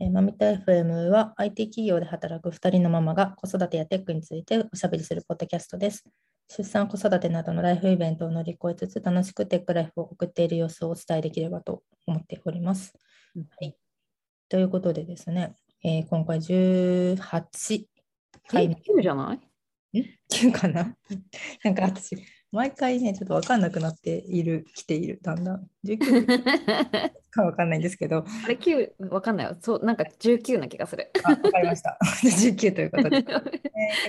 [0.00, 6.04] えーマミタ FM は IT 企業で働く2人のママが子育てやテックについておしゃべりするポッドキャストです。
[6.48, 12.94] 出産、子育てなどのライフイベントを乗り越えつつ楽しくテックライフを送っている様子をお伝えできればと思っております。
[13.34, 13.76] はい、
[14.48, 17.18] ということでですね、えー今回18
[18.46, 19.34] 回え、目9じゃな
[19.92, 20.02] い
[20.32, 20.96] ？9かな？
[21.64, 22.16] なんか私、
[22.50, 25.68] 毎回ね、ちょっと分かんなくなっている、来ている、だんだん。
[25.84, 26.26] 19
[27.30, 29.56] か分かんないんですけど、あれ9わかんないよ。
[29.60, 31.10] そう、なんか19な気がする。
[31.24, 31.98] あ、分かりました。
[32.24, 33.22] 19ということで、 ね、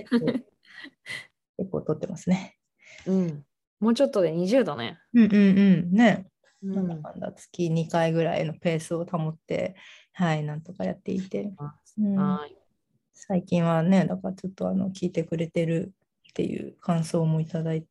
[0.09, 0.25] 結構、
[1.57, 2.55] 結構取ってますね。
[3.05, 3.45] うん。
[3.81, 4.97] もうちょっとで20だね。
[5.13, 5.37] うんうんう
[5.87, 5.91] ん。
[5.91, 6.25] ね、
[6.63, 9.75] うなんだかんだ月2回ぐらいのペースを保って、
[10.13, 11.53] はい、なんとかやっていて、
[11.97, 12.55] うんはい。
[13.13, 15.93] 最近はね、だからちょっとあの聞いてくれてる
[16.29, 17.88] っていう感想もいただいて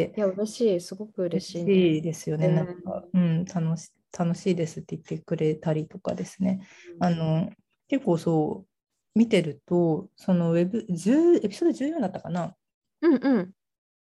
[0.00, 0.80] い、や、嬉しい。
[0.80, 1.72] すごく嬉しい、ね。
[1.72, 2.46] 嬉しいですよね。
[2.48, 6.66] うんなんか、うん、楽し楽しいですって言ってくれたりとかですね。
[7.00, 7.50] あの、
[7.88, 12.54] 結構そう、見てると、そのウェブ、10エピソード14だったかな？
[13.02, 13.52] うんうん。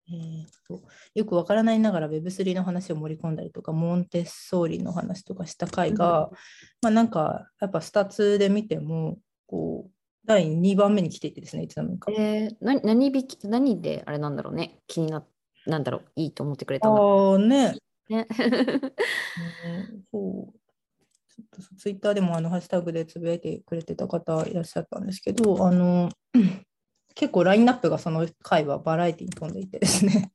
[0.08, 0.82] えーと
[1.14, 6.30] よくわからないながら Web3 の話を盛り込んだりとか、モンテッソーリの話とかした回が、
[6.80, 9.90] まあなんか、やっぱスタッツで見ても、こう、
[10.24, 12.12] 第2番目に来ていてですね、いつの間にか。
[12.12, 14.78] えー、な何引き何であれなんだろうね？
[14.86, 15.24] 気にな、
[15.66, 16.04] なんだろう。
[16.16, 17.76] いいと思ってくれたああね、
[18.08, 18.26] うね。
[18.30, 18.32] う
[19.68, 20.58] んそう。
[21.28, 26.08] ちょっとツイッターでもあのハッシュタグでつぶやいてくれてた方いらっしゃったんですけど、あの
[27.14, 30.32] 結構ラインナップがその回はバラエティに富んでいてですね。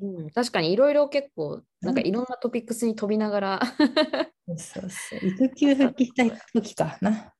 [0.00, 3.60] うんうん確かにいろいろ結構、なんかいろんなトピックスに飛びながら。
[4.56, 7.32] そうそう育休復帰したい時かな。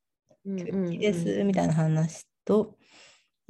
[0.45, 2.77] うん復帰ですみたいな話と、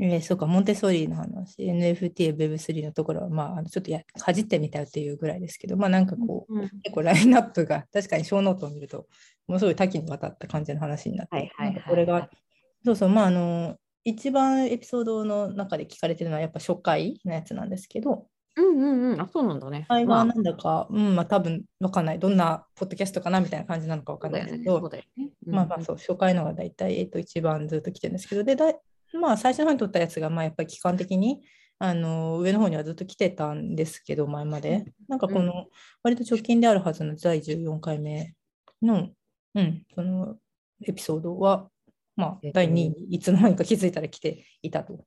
[0.00, 9.08] えーそうか、モンテッソーリの話、NFT、Web3 のところは、まあ、ちょっとやかじってみたよっていうぐらいですけど、まあなんかこう、うんうん結構ラインナップが確かにショーノートを見ると、
[9.48, 12.30] ものすごい多岐にわたった感じの話になって、はいはいはいこれが、
[12.84, 19.20] そうそう、まああの、一番エピソードの中で聞かれてるのはやっぱ初回のやつなんですけど、うんうんうん。
[19.20, 19.86] あ、そうなんだね。
[19.88, 25.30] まあ初回はなんだか、うん、まあ多分わかんない、どんなポッドキャストかなみたいな感じなのかわかんないですけど、そうだよね。
[25.46, 28.78] まあまあそう、初回のが大体、えっと、一番ずっと来てるんですけど、で、だい
[29.18, 31.42] まあ最初の方に撮ったやつが、まあやっぱり期間的に、
[31.78, 34.84] あの、上の方にはずっと来てたんですけど、前まで。
[35.08, 35.66] なんかこの、
[36.02, 38.34] 割と直近であるはずの第14回目
[38.82, 39.10] の、
[39.54, 40.36] うん、その
[40.86, 41.68] エピソードは、
[42.16, 45.04] まあえっと第2位にいつの間にか気づいたら来ていたと。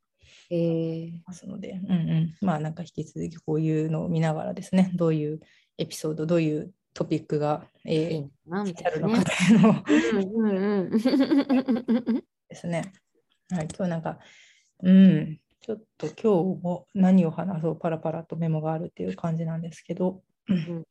[0.50, 1.95] えー、ますので、うんう
[2.41, 5.39] ん、まあなんか引き続きこういうのを見ながらですね、どういう
[5.77, 9.23] エピソード、どういうトピックが、えー、あるのか。
[9.23, 11.00] というのをうんうんうん。
[12.50, 12.91] ですね。
[13.53, 14.17] はい、今日なんか、
[14.81, 20.84] うん、ちょっと今日も何を話そうパラパラとメモがあるっていう感じなんですけど、うんん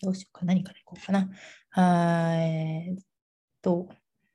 [0.00, 1.28] どうしようか、何からいこうかな。
[1.72, 3.04] あーえーっ
[3.62, 3.88] と、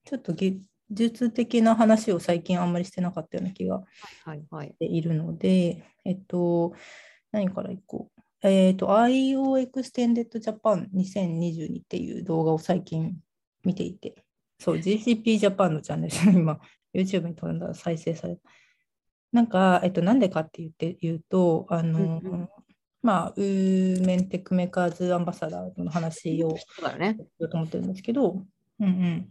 [0.03, 3.83] ちょっと技術的な話を最近あんまりしてなかったような気が
[4.25, 4.67] はいはい。
[4.67, 6.73] しているので、えっと、
[7.31, 8.21] 何からいこう。
[8.43, 13.15] えっと、IO Extended Japan 2022っていう動画を最近
[13.63, 14.25] 見ていて、
[14.59, 16.59] そう、GCP Japan のチャンネルで今、
[17.01, 18.41] YouTube に飛んだら再生された。
[19.31, 22.49] なんか、えっと、なんでかって言って言うと、あの、うんうん
[23.01, 26.57] まあ、ウーメンテックメーカーズアンバサダーの話を。
[26.57, 28.43] しようと思ってるんですけど、
[28.79, 29.29] うんうん。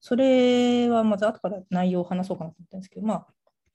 [0.00, 3.26] それはまず後から内容を話そうかなと思ったんですけど、まあ、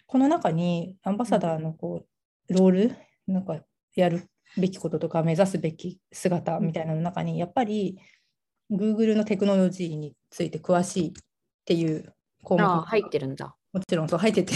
[0.07, 2.05] この中にアンバサダーのこ
[2.49, 2.95] うロール、
[3.27, 3.59] なんか
[3.95, 7.99] やるべきこととか目指すべき姿みたいなの中に、やっぱり
[8.71, 11.11] Google のテクノロジーについて詳しいっ
[11.65, 12.13] ていう
[12.43, 13.55] 項目入ってるんだ。
[13.73, 14.53] もちろんそう入ってて、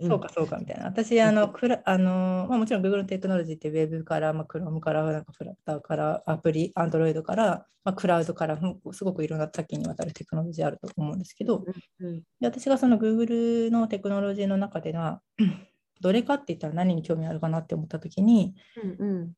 [0.00, 0.86] そうかそうかみたいな。
[0.86, 11.64] 私、あの、クラあのまあ、もちろん Google のテクノロジーって Web から、まあ、Chrome から、なんかフラッターから、アプリ、Android から、まあ、クラウドから、うんすごくいろんな多岐にわたるテクノロジーあると思うんですけど、
[12.00, 15.22] うんで私がその Google のテクノロジーの中では、
[16.00, 18.54] どれかって言ったら何に興味あるかなって思ったときに、
[18.98, 19.32] うんうん。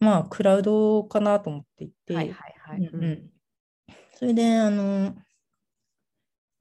[0.00, 2.90] まあ、クラウドかなと思っていて、はいはいはい。
[4.18, 5.14] それで、あの、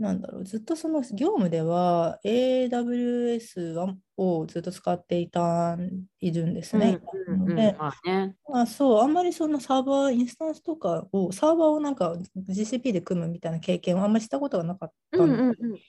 [0.01, 5.78] なんだろう、ずっとその業務では AWS はをずっと使っていた
[6.20, 6.99] いるんですね。
[7.28, 8.35] うんうんうんでまあね。
[8.49, 15.79] まあ、そう、あんまりそのサーバー、インスタンスとかを、サーバーをなんか GCP で組むみたいな経験はあんまりしたことがなかったうんんでうんうん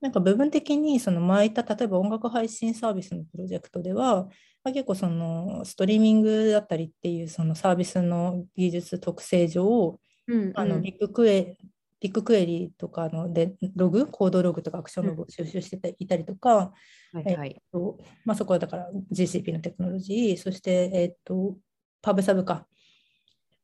[0.00, 4.24] なんか部分的にその前言った例えば音楽配信サービスのプロジェクトでは、
[4.64, 11.56] まあ、結構そのストリーミングだったりっていうそのサービスの技術特性上、うんあのビッグクエ
[12.00, 16.72] BigQuery とかのでログ、行動ログとかアクションログを収集していたりとか、
[17.12, 17.62] はいはい。
[17.72, 21.56] とまあ、そこはだから GCP のテクノロジー、そして、えっと、
[22.00, 22.66] Pub/Sub か。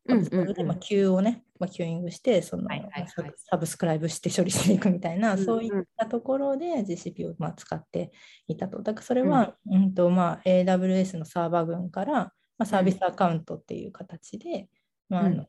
[0.07, 8.13] うんうんそれでまあ queue をね、まあ、キューイングしてそのはいはいはいサブスクライブして処理していくみたいな、うんうんそういったところで GCP をまあ使って
[8.47, 8.83] いたと。
[8.83, 14.69] だからそれは、うんとまあ、AWS のサーバー群から、まあ、サービスアカウントっていう形で、
[15.09, 15.47] まああの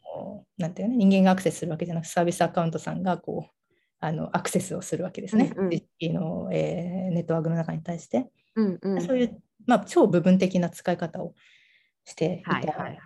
[0.58, 3.56] なんていうの人間がアクセスするわけじゃなくサービスアカウントさんがこう
[4.00, 6.14] あのアクセスをするわけですね、うんうん。
[6.14, 8.30] の、えーネットワークの中に対して。
[8.56, 9.02] うんうん。
[9.02, 11.34] そういう、まあ、超部分的な使い方を
[12.04, 12.52] していた。
[12.52, 12.98] はいはいはい。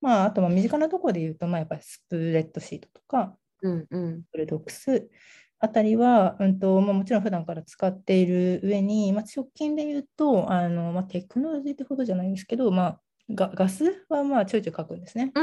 [0.00, 4.22] まあ、あと、まあ身近なところで言うと、まあ、やっぱりスプレッドシートとか、うんうん。
[4.32, 5.10] ブルドックス
[5.58, 13.00] あたりは、うんとまあ、もちろん普段から使っている上に、まあ、直近で言うと、あのまあ、テクノロジーってほどじゃないんですけど、まあ、
[13.34, 15.32] ガガスはまあちょいちょい書くんですね。
[15.34, 15.42] うん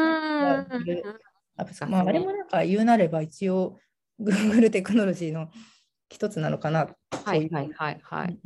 [1.89, 3.79] まああれもなんか言うなれば一応
[4.19, 5.49] Google テクノロジーの
[6.09, 6.87] 一つなのかな。
[7.25, 8.39] はいはいはいはい。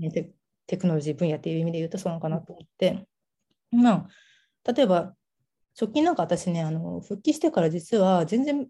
[0.68, 3.06] テクノロジー分野っていう意味で言うとそうなのかなと思って、
[3.72, 4.08] ま
[4.66, 5.14] あ、例えば
[5.80, 8.68] 直近なんか私ねあの復帰してから実は全然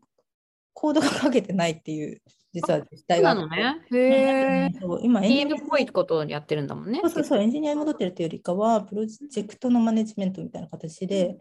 [0.81, 2.19] コードが書けてないっていう
[2.55, 3.85] 実は実そう態があってなのね。
[3.93, 4.69] へ
[5.03, 6.99] 今エンジニ PM っぽいことをやってるんだもんね。
[7.05, 11.37] アそうそうそうエンジニアに戻ってるというよりかはプロジェクトのマネジメントみたいな形で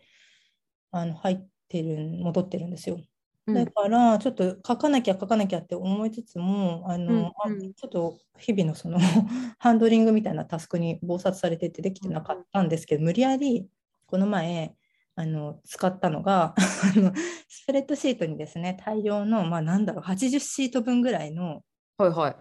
[0.91, 2.97] あの入ってる戻ってるんですよ。
[2.97, 8.99] うんだから、ちょっと書かなきゃ書かなきゃって思いつつも、あの、うんあうんちょっと日々のその
[9.59, 13.67] ハンドリングみたいなタスクに忙殺されててできてなかったんですけど、無理やり
[14.07, 14.77] この前、
[15.17, 16.55] あの使ったのが
[17.49, 21.63] スプレッドシートにですね、大量の、まあなんだろう、80シート分ぐらいの
[21.99, 22.37] はいはい。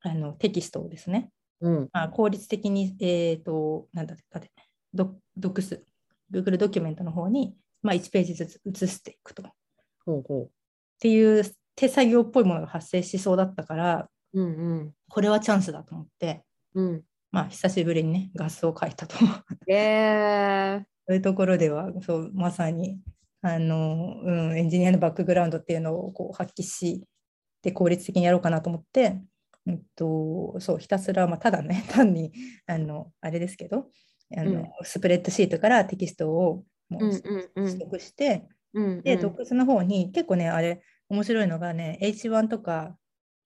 [0.00, 1.30] あのテキストをですね、
[1.60, 1.88] うん。
[1.92, 4.50] まあ、効率的に、えっ、と、なんだっけ、
[4.94, 5.84] ドドクス、
[6.30, 9.42] Google ドキュメントの方に、まあ、1ページずつ移していくと。
[10.04, 10.48] ほうほっ
[11.00, 11.44] ていう
[11.76, 14.40] 手作業っぽいものが発生しそうだったから、う。
[14.40, 14.94] うんうん。
[15.08, 17.02] これはチャンスだと思って、うん。
[17.30, 19.16] まあ、久しぶりにね、ガスを書いたと。
[19.66, 20.86] へえ。
[21.08, 23.00] そういうところでは、そうまさに
[23.40, 27.06] あの、うん、エンジニアのバックグラウンドっていうのをこう発揮し
[27.62, 29.18] て効率的にやろうかなと思って、
[29.66, 32.32] うんと、そうひたすら、まあ、ただね、 単に
[32.66, 33.88] あのあれですけど
[34.36, 39.02] あの、うんスプレッドシートからテキストをもううんうんうん取得して、うん。
[39.02, 42.96] で、ドックスの方に結構ね、あれ、面白いのがね、H1 とか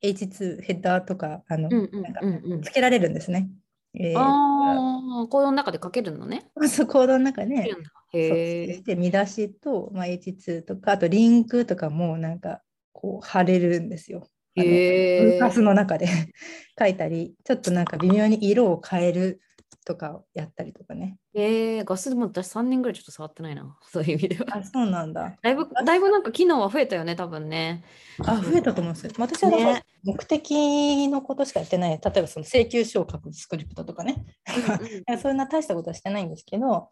[0.03, 3.51] H2 ヘッダーとか、あの、うんうんなんかうんうんつけられるんですね。
[3.95, 6.51] えーああ、コードの中で書けるのね。
[6.69, 8.35] そうコードの中で、書けるんだへそ
[8.73, 8.83] えし。
[8.85, 12.63] て見出しと、まあ、H2 とか、あとリンクとかもなんか
[12.93, 14.27] こう貼れるんですよ。
[14.55, 15.41] へえ。
[15.41, 16.07] パスの中で
[16.79, 19.41] 書いたり、ちょっとなんか微妙に色を変える
[19.85, 21.19] とかをやったりとかね。
[21.35, 23.77] えー、ガスも私3年ぐらいちょっと触ってないな。
[23.91, 24.59] そういう意味では。
[24.59, 25.37] あ、そうなんだ。
[25.43, 27.85] だいぶ、だいぶなんか機能は増えたよね、多分ね。
[28.25, 29.13] あ、増えたと思うんですよ。
[29.19, 31.91] 私はだからね目的のことしかやってない。
[31.91, 34.25] 例えばその請求書を書くスクリプトとかね。
[35.09, 36.89] いやそんな大したことはしてないんですけど、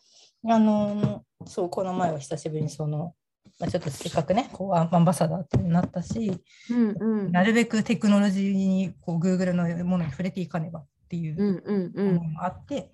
[0.47, 3.15] あのそう、この前は久しぶりにその、
[3.59, 6.41] まあ、ちょっとせっかくね、こうアンバサダーとなったし、
[6.71, 12.17] うんうんなるべくテクノロジーにこう Google のものに触れていかねばっていううんうんうん。
[12.19, 12.91] 思いもあって、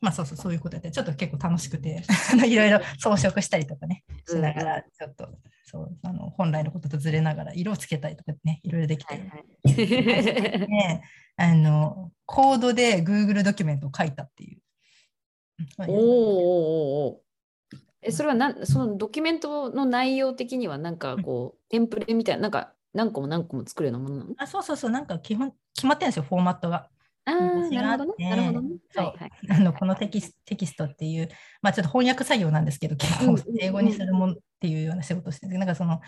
[0.00, 2.04] まあそうそうそういうことでちょっと結構楽しくて
[2.46, 5.28] いろいろ装飾したりとかねしながらちょっと
[5.64, 10.68] そうあの本来のこととずれながら色をつけたりとかねいろいろできて、はいはい。
[10.68, 11.02] ね
[11.36, 14.60] あのコードで Google ドキュメントを書いたっていう。
[15.78, 15.94] おーおー
[17.14, 17.22] お
[18.02, 24.34] え、それはなんそのドキュメントの内容的にはなんかこう、テンプレみたいな、なんか何個も何個も作るようなものなの？
[24.36, 26.88] あそうそうそうなんか基本決まってるんですよフォーマットが。
[27.26, 27.32] あ
[29.70, 31.28] っこのテキステキストっていう、
[31.60, 33.38] まあ、ちょっと翻訳作業なんですけど、結構うんうん。
[33.38, 36.00] うん英語にするものっていうような仕事をしてて、なんかその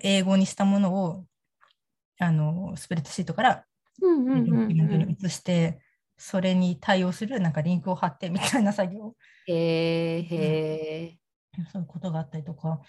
[0.00, 1.24] 英語にしたものを
[2.18, 3.64] あのスプレッドシートから
[4.02, 4.68] うんうんドうん。
[4.68, 5.26] キュメントにうん。
[5.26, 5.80] 移して、
[6.16, 9.14] それに対応するなんかリンクを貼ってみたいな作業、
[9.46, 11.18] へえ。
[11.72, 12.80] そういうことがあったりとか、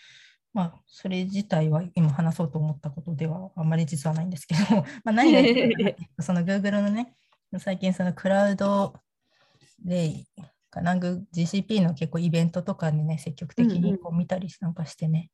[0.53, 4.61] まあ、それ自体は今話そうと思ったことではあんまり実はないんですけど、
[5.03, 7.13] まあ何が言いたいかその Google のね、
[7.59, 8.93] 最近そのクラウド
[9.79, 10.25] で、
[10.69, 15.31] かな、グ GCP の結構イベントとかにね、積極的うんうんにこう見たりなんかしてね、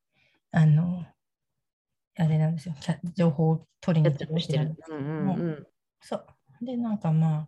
[0.51, 1.05] あの、
[2.17, 2.75] あれなんですよ、
[3.15, 4.75] 情報を取りに行っててしてる。
[4.89, 5.67] うんうんうん。
[6.01, 6.25] そう。
[6.61, 7.47] で、なんかま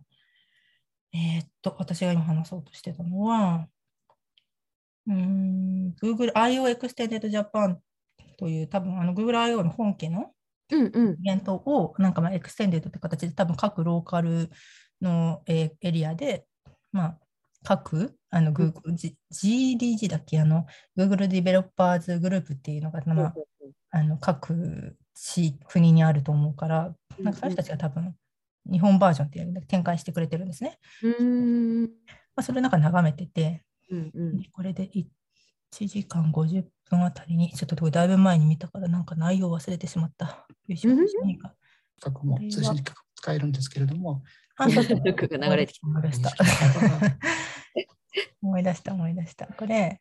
[1.12, 3.68] えーっと、私が今話そうとしてたのは、
[5.06, 6.66] うーん、Google I.O.
[6.66, 7.76] Extended Japan
[8.38, 9.62] という、多分あの Google I.O.
[9.62, 10.33] の本家の
[10.70, 11.12] うんうん。
[11.14, 14.50] イベントを、なんかまあ、 Extended って形で、多分各ローカル
[15.00, 16.46] の、えーエリアで、
[16.92, 17.18] まあ、
[17.62, 20.40] 各あの Google、G- GDG だっけ？
[20.40, 20.66] あの、
[20.96, 23.34] Google Developers グループっていうのが、まあ、
[23.90, 28.14] あの各地国にあると思うから、なんかその人たちが多分
[28.70, 30.78] 日本バージョンっていう展開してくれてるんですね。
[31.02, 31.90] うんうん。
[32.36, 34.42] まあ、それなんか眺めてて、うんうん。
[34.52, 35.06] これでい
[35.72, 40.26] 1時間50分あたりに、ちょっとこれだいぶ前に見たから、なんか内容忘れてしまった。
[40.26, 40.98] よいしょうん？
[41.00, 41.54] うん何か
[42.00, 44.22] 価格も通信価格も使えるんですけれども、
[44.56, 45.86] あそうそうルクが流れてきた。
[45.86, 46.30] 思い出した。
[48.42, 49.46] 思い出した、思い出した。
[49.46, 50.00] これ、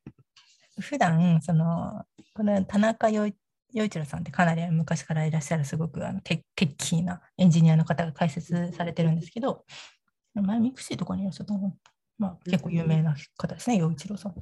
[0.79, 3.27] 普段その、これ、田中陽
[3.71, 9.65] 陽一郎さんってかなり昔からいらっしゃる、すごくあのテテッキーなエンジニアの方が解説されてるんですけど、
[10.35, 11.75] 前、ミクシーとかにいらっしゃったの
[12.19, 14.35] まあ、結構有名な方ですね、陽一郎さん。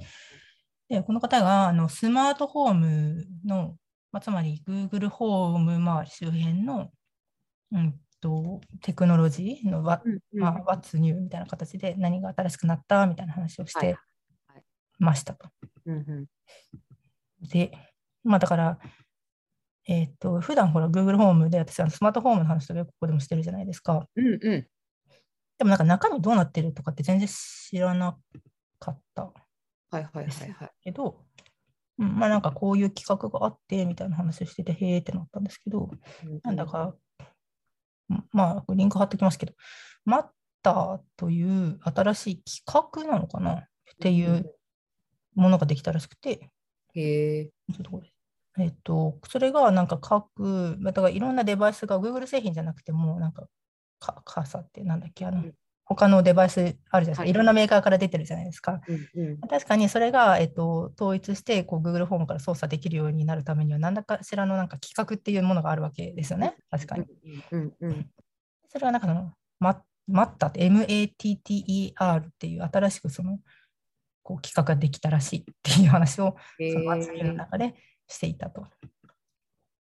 [0.91, 3.77] で、この方があのスマートフォームの、
[4.11, 6.91] まあ、つまり Google ホーム周り周辺の、
[7.71, 13.93] うんと、テクノロジーのわまあ、What's new みたいな形で何が新しくなったみたいな話をしはい。
[13.93, 13.99] て
[14.99, 15.47] ましたと。
[15.85, 16.25] うんうん。
[17.47, 17.71] で、
[18.25, 18.77] まあだから、
[19.87, 24.05] えっ、と、普段ほら Google ホームで私あのスマートフォームの話とかここでもしてるじゃないですか。
[24.13, 24.39] うんうん。
[24.39, 28.17] でもなんか中身どうなってるとかって全然知らな
[28.77, 29.31] かった
[29.91, 30.71] はいはいはいはい。
[30.81, 31.19] けど、
[31.99, 35.89] うん、まあなんかこういう企画があってみたいな話をしてて、へーってなったんですけど、
[36.43, 36.95] なんだか、
[38.09, 39.53] うんまあリンク貼っておきますけど、
[40.05, 40.25] マッ
[40.63, 43.63] ターという新しい企画なのかなっ
[43.99, 44.53] ていう
[45.35, 46.49] ものができたらしくて、
[46.93, 47.45] へえ。
[47.45, 48.11] ちょっとこれ。
[48.59, 53.47] えっと、それがなんか各、まあだからいろんなデバイスが Google 製品じゃなくても、なんか、
[53.99, 55.53] かカーサってなんだっけ、あのうん、
[55.95, 57.21] 他のデバイスあるじゃないですか。
[57.21, 58.81] はいいろんなメーカーから出てるじゃないですか。
[58.87, 66.55] うんうん確かにそれが、えっと、統一してこう Google フォームから操作できるようになるためには、何らかしらのなんか企画っていうものがあるわけですよね。
[66.69, 67.05] 確かに。
[67.51, 68.09] うんうん
[68.67, 73.39] それはなんかその、ママッタって MATTER っていう新しくその、
[74.23, 77.33] こう企画ができたらしいっていう話をへその祭りのえ。
[77.33, 77.75] 中で
[78.07, 78.65] していたと。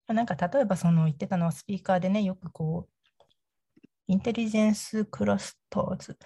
[0.08, 2.99] なんか例えばその言ってたのはスピーカーでね、よくこう、
[4.10, 6.18] インテリジェンスクラスターズ。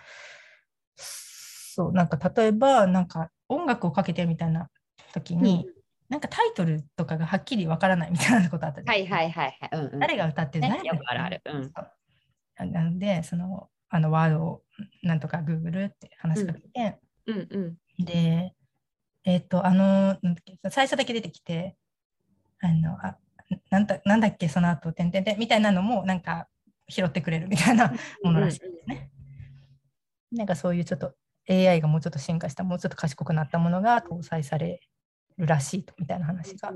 [0.96, 4.70] そう、なんか例えば、なんか音楽をかけてみたいな
[5.14, 5.68] 時に、
[6.08, 9.70] なんかタイトルとかがはっきりわからないみたいなことあったじはいはいはいはい。
[9.74, 10.00] うんうん。
[10.00, 11.42] 誰が歌ってるね誰があるある。
[11.44, 12.72] うん。
[12.72, 14.64] なので、その、あのワードを
[15.02, 17.60] なんとか Google って話しかけて、うんう
[18.02, 18.06] ん。
[18.06, 18.54] で、
[19.26, 20.18] えっ、と、あの、
[20.72, 21.76] 最初だけ出てきて、
[22.62, 23.18] あの、あ
[23.70, 26.48] なんだなんだっけ、その後、てんてんてんみたいなのも、なんか
[26.88, 29.10] 拾ってくれるみたいなものらしいですね。
[30.32, 31.14] なんかそういうちょっと
[31.50, 34.80] AI がもうちょっと進化した、もうちょっと賢くなったものが搭載され
[35.38, 36.72] るらしいとみたいな話が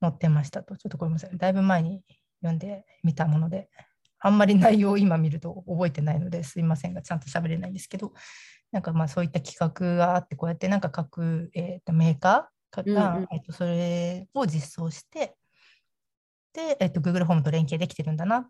[0.00, 0.76] 載ってましたと。
[0.76, 1.36] ちょっとごめんなさい。
[1.36, 2.02] だいぶ前に
[2.40, 3.68] 読んでみたもので、
[4.18, 8.14] あんまり内容を今見ると覚えてないのですいませんが、ちゃんと喋れないんですけど、
[8.72, 15.36] なんかまあそういった企画があって、こうやってなんか各、えーとメーカーが、えーとそれを実装して、
[16.54, 18.48] で、えーと Google ホームと連携できてるんだな、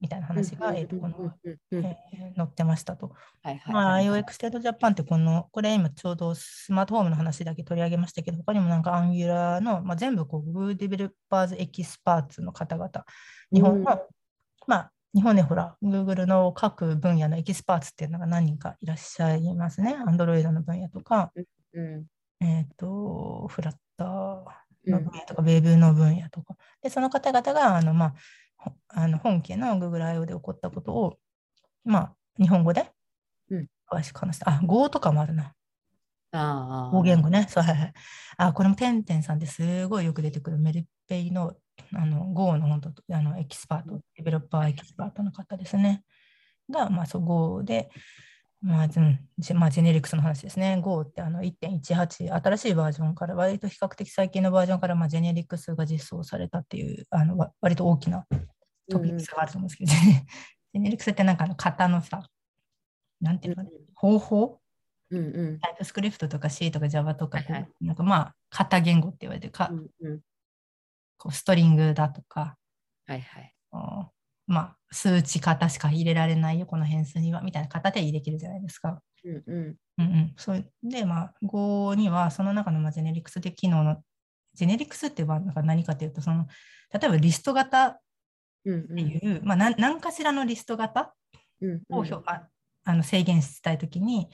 [0.00, 1.84] みたいな話が、えーとこの、うんうんうん。
[1.84, 3.12] えー載ってましたと。
[3.42, 3.74] はいはい。
[3.74, 12.90] まあ、はい IOX テードジャパンってこの、これ今ちょうどスマートホームの話だけ取り上げましたけど、他にもなんか Angular の、まあ、全部こう Google デベロッパーズエキスパーツの方々、
[13.52, 13.98] 日本の、うん。
[14.66, 19.96] まあ、日本でほら、Google の各分野のエキスパーツっていうのが何人かいらっしゃいますね。
[20.06, 21.32] Android の分野とか、
[21.74, 22.06] うん
[22.40, 24.44] えっ、と、フラッター
[24.86, 24.92] うん。
[24.92, 26.56] の分野とか、ウェブの分野とか。
[26.82, 28.16] で、その方々が、あの、まあ、ほ
[28.88, 30.26] あの本家の Google I.O.
[30.26, 31.18] で起こったことを、
[31.84, 32.90] まあ、日本語で
[33.50, 35.52] うん詳しく話して、あ、Go とかもあるな。
[36.32, 36.90] ああ。
[36.90, 37.46] 方言語ね。
[37.48, 37.92] そうはいはい。
[38.36, 41.54] あ、これもてんてんさんですごいよく出てくるメルペイの
[41.92, 46.04] あの Go の本当あのエキスパート、 Developer Expert の方ですね。
[46.70, 47.90] が、まあ、そう Go で、
[48.62, 48.90] まあ、うん
[49.38, 50.78] ジェまあ、 generics の話ですね。
[50.82, 58.26] Go ってあの1.18、新しいバージョンから、割と比較的最近のバージョンから、まあ、 generics が実装されたっていう、あのわ割と大きな
[58.90, 59.92] トピックスがあると思うんですけど、
[60.74, 62.22] generics ってなんかあの型のさ、
[63.20, 64.60] なんていうのかな、方法？
[65.10, 65.58] うんうん。
[65.58, 67.68] TypeScript とか C とか Java とかはいはい。
[67.80, 70.20] なんかまあ、型言語って言われてるか、うんうん。
[71.16, 72.56] こうストリングだとか、
[73.06, 73.54] はいはい。
[74.50, 79.00] まあ、数値型しか入れられないよ、この変数には、みたいな型でできるじゃないですか。
[79.24, 79.76] うんうん。
[79.98, 84.02] うんうん、それで、まあ、Go には、その中のまあジェネリクスで機能の、
[84.54, 86.48] ジェネリクスってはなんか何かというと、その
[86.92, 88.00] 例えばリスト型っ
[88.64, 88.96] うんうん。
[88.96, 91.14] ていう、まあ、何何かしらのリスト型
[91.60, 92.48] うんを表、あ
[92.84, 94.28] あの制限したいときに、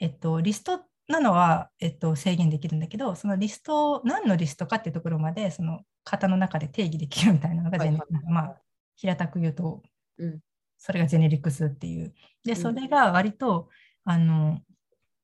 [0.00, 8.56] えっと、リストなのは、えっと、制限できるんだけど、そのリスト、何のリストかっていうところまで、その型の中で定義できるみたいなのが、はいはいジェネまあ、
[9.02, 9.82] 平たく言うと、
[10.18, 10.40] うん。
[10.78, 12.14] それがジェネリクスっていう。
[12.44, 12.56] で、ん。
[12.56, 13.68] それが割と、
[14.04, 14.60] あの、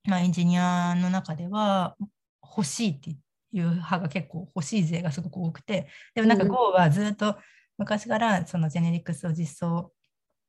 [0.04, 1.96] まあ、エンジニアの中では
[2.42, 3.14] 欲しいってい
[3.60, 6.50] う派が結構欲しい勢がすごく多くて、でもなんかうん。
[6.50, 7.38] Go はずっと
[7.76, 9.92] 昔からそのジェネリクスを実装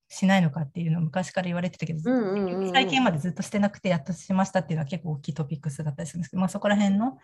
[0.08, 2.00] しないのかっていうのを昔から言われてたけど、
[2.74, 7.20] 最近までずっとしてなくてやっとしましたっていうのは結構大きいトピックスだったりするんですけど、まあ、そこら辺の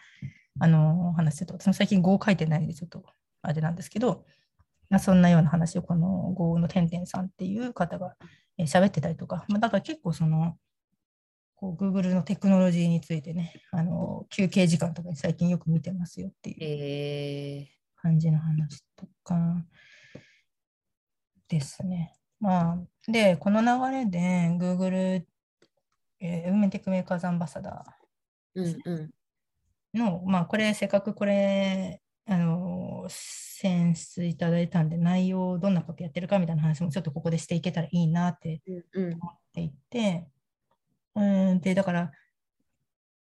[0.60, 3.04] あの話ちょっと最近語を書いてないのでちょっと
[3.42, 4.26] あれなんですけど、
[4.89, 8.15] まあ、そんなような話をこの語のてんてんさんっていう方が
[8.58, 10.58] えー喋ってたりとか、まあ、だから結構その
[11.56, 17.68] こう Google のテクノロジーについてねあの休憩時間とかに最近よく見てますよっていうえ
[18.06, 19.36] 感じの話とか
[21.48, 22.13] ですね。
[22.39, 24.20] まあ、で、この流れで
[24.60, 25.24] Google、
[26.20, 29.12] えー、ウーメンテックメーカーズアンバサダー、うんうん。
[29.96, 38.62] ーの、まあ、これ、せっかくこれ、あの、選出いただいたんで、内容、どんなことやってるかみたいな話もちょっとここでしていけたらいいなって
[38.94, 39.13] うんうん。
[39.13, 40.27] 思っていて、
[41.15, 41.22] う
[41.55, 42.12] ん、で、だから、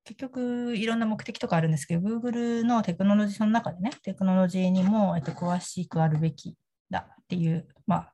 [0.05, 6.55] 結局、いろんな目的とかあるんですけど、Google のテクノロジーの中でね、テクノロジーにも、えっと、詳しくあるべき
[6.89, 8.13] だっていう、まあ、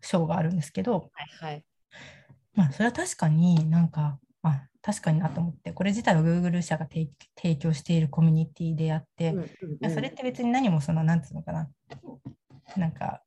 [0.00, 1.64] 章があるんですけど、はいはい。
[2.54, 4.18] まあ、それは確かになんか、
[4.48, 9.38] あ、確かになと思って、これ自体は Google 社が提提供しているコミュニティであって、うん
[9.80, 11.68] うんそれって別に何もその、なんつうのかな、
[12.76, 13.22] なんか、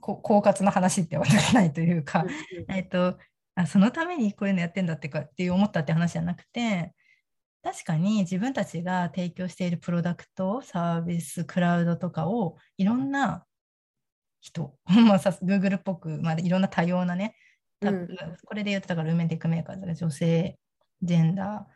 [0.00, 2.24] こ狡猾な話ってわけじゃないというか、
[2.68, 3.18] えっと、
[3.54, 6.92] あそのためにこういうのやってんだってかっていう思ったって話じゃなくて、
[7.62, 13.44] 確かに自分たちが提供しているプロダクト、サービス、クラウドとかをいろんな
[14.40, 14.74] 人、
[15.06, 17.34] まあ、さ Google っぽく、まあ、いろんな多様なね、
[17.80, 18.08] たうん
[18.44, 20.58] これで言うと、だから Women Techmakers が女性、
[21.02, 21.66] ジェンダ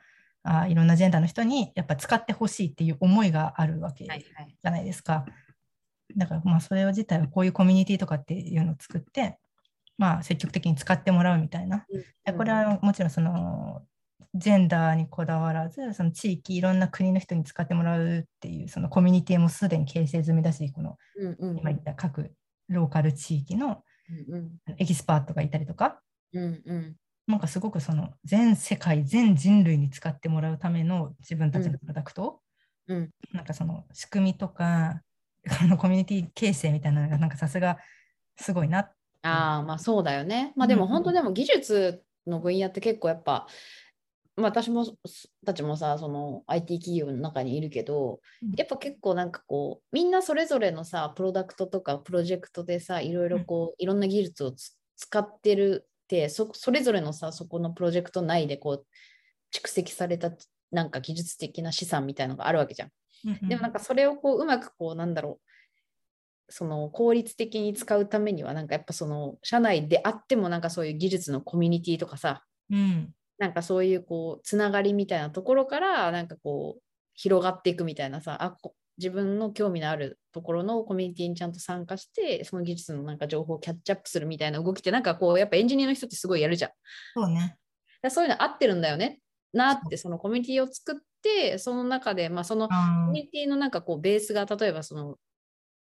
[0.44, 4.56] ーあ、いろんなジェンダーの人にやっぱ使ってほしいっていう思いがあるわけじはいはい。
[4.62, 5.24] ゃないですか。
[6.16, 9.38] だからまあそれを自体はこういうコミュニティとかっていうのを作って、
[9.98, 11.86] まあ積極的に使ってもらうみたいな。
[12.24, 13.86] でこれはもちろんその
[14.34, 22.34] ジェンダーにこだわらず、その地域、いろんな国の人に使ってもらうっていうそのコミュニティもすでに形成済みだし、このうんうん今言った各
[22.68, 23.84] ローカル地域の
[24.28, 26.00] うんエキスパートがいたりとか、
[26.32, 26.96] うんうん。
[27.26, 32.40] なんかすごくその全世界、全人類に使ってもらうための自分たちのプロダクト、
[32.88, 33.10] うん。
[33.32, 35.00] なんかその仕組みとか、
[35.60, 37.78] このコミュニティ形成みたいなのがなんかさすが
[38.36, 38.90] すごいな。
[39.22, 40.52] ああ、まあそうだよね。
[40.56, 43.46] まあでうんうんも本当でも技術の分野って結構やっぱ、
[44.36, 44.84] まあ私も
[45.46, 58.86] たちもさ、その IT 企業の中にいるけどうん、やっぱ結構なんかこう、みんなそれぞれのさ、プロダクトとかプロジェクトでさ、いろいろこう、いろんな技術をつ使ってるって、そそれぞれのさ、そこのプロジェクト内でこう、
[59.52, 60.32] 蓄積された
[60.72, 62.90] なんか技術的な資産みたいのがあるわけじゃん。
[63.48, 73.10] でもなんかそれをこううまくこうなんだろうその効率的に使うためにはなんかやっぱその社内であってもなんかそういう技術のコミュニティとかさうん、
[73.44, 86.70] なんかそういうこうつながりみたいなところからなんかこう広がっていくみたいなさあこ自分の興味のあるところのコミュニティにちゃんと参加してその技術のなんか情報をキャッチアップするみたいな動きってなんかこうやっぱエンジニアの人ってすごいやるじゃん。
[87.14, 87.58] そうね。
[88.00, 89.20] だそういうの合ってるんだよね
[89.52, 95.16] なってそのコミュニティを作ってその中でまあそのコあミュニティのなんかこうベースが例えばその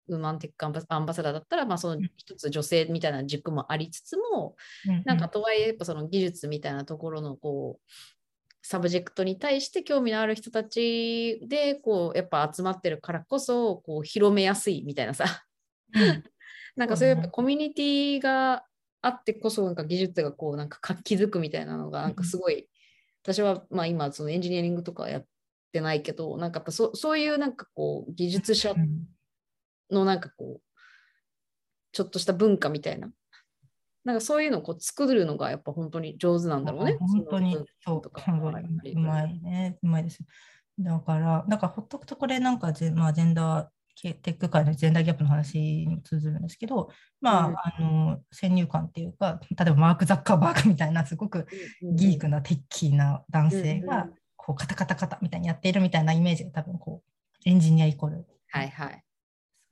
[0.08, 7.92] Woman Tech アンバアンバサダーだったらまあその一つ女性みたいな軸もありつつもーなんかとはいえやっぱその技術みたいなところのこう
[8.62, 15.44] サブジェクトに対して興味のある人たちでこうやっぱ集まってるからこそこう広めやすいみたいなさ。
[15.94, 16.02] うん。
[16.02, 16.24] う ん
[16.76, 18.64] なんかそういうコミュニティが
[19.00, 22.68] あってこそなんか技術がこうなんか活気づくみたいなのがなんかすごい、
[23.22, 25.26] 私はまあ今そのエンジニアリングとかやっ
[25.72, 29.06] てないけどなんかやっぱそそういうなんかこう技術者うん
[29.90, 30.62] のなんかこう
[31.92, 33.10] ちょっとした文化みたいな
[34.04, 36.96] なんかそういうのをこう作るのがやっぱ本当に上手なんだろうね。
[37.00, 38.34] 本当にそうとかい
[38.92, 39.78] うまいね。
[39.82, 40.20] うまいです。
[40.78, 51.46] だから、なんかほっとくとこれなんかジェ,、まあ、ジェンダー系テック界のジェンダーギャップの話に通ずるんですけど、まあ、うんあの先入観っていうか、例えばマーク・ザッカーバーグみたいなすごく
[51.80, 59.03] ギークなテッキーな男性がんこうカタカタカタみたいにやっているみたいなイメージが多分こうエンジニアイコールはいはい。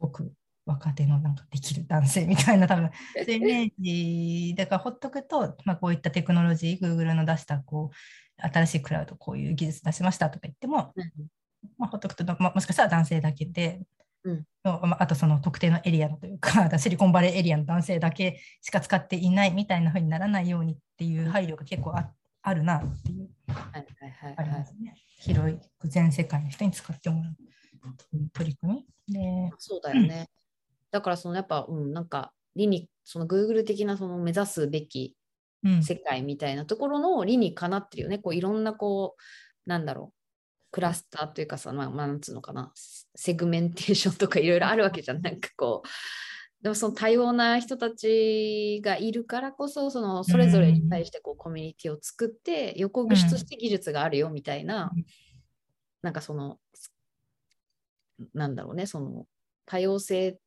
[0.02, 0.32] すごく
[0.66, 4.54] 若手のなんかできる男性みたいな多分そういうイメージ。
[4.56, 11.12] だからほっとくと、まあ、こういったテクノロジー Google の出したこう新しいクラウドこういう技術出しましたとか言っても、うん。
[11.78, 13.80] まあ、ほっとくと、まあ、もしかしたら男性だけで、
[14.24, 14.44] うん。
[14.64, 22.12] のまあ、あとその特定のエリアのというか シリコンバレーエリアの男性だけしか使っていないみたいな風にならないようにっていう配慮が結構あ
[22.42, 23.28] あるなっていう。
[23.48, 24.44] はいはいあはいはい。
[24.46, 24.94] りますね。
[25.18, 27.36] 広い全世界の人に使ってもらう
[28.32, 29.14] 取り組み？
[29.14, 30.28] でそうだよね。
[30.90, 35.16] だからそのやっぱ、うん、なんか理にその Google 的なその目指すべき
[35.64, 38.18] うん世界みたいなところの理にかなってるよね。
[38.18, 40.16] こういろんなこうなんだろう
[40.70, 42.72] クラスターというかさ、まあ、まあなんつうのかな
[43.14, 45.22] セグメンテーションとかいろいろあるわけじゃん。
[45.22, 45.88] なんかこう
[46.62, 55.04] でもその多様な人たちがいるからこそそのそれぞれに対してこうコミュニティを作って横串として技術があるよみたいな、うん
[56.02, 56.58] なんかその
[58.34, 59.26] なんだろうねその
[59.66, 60.38] 多様性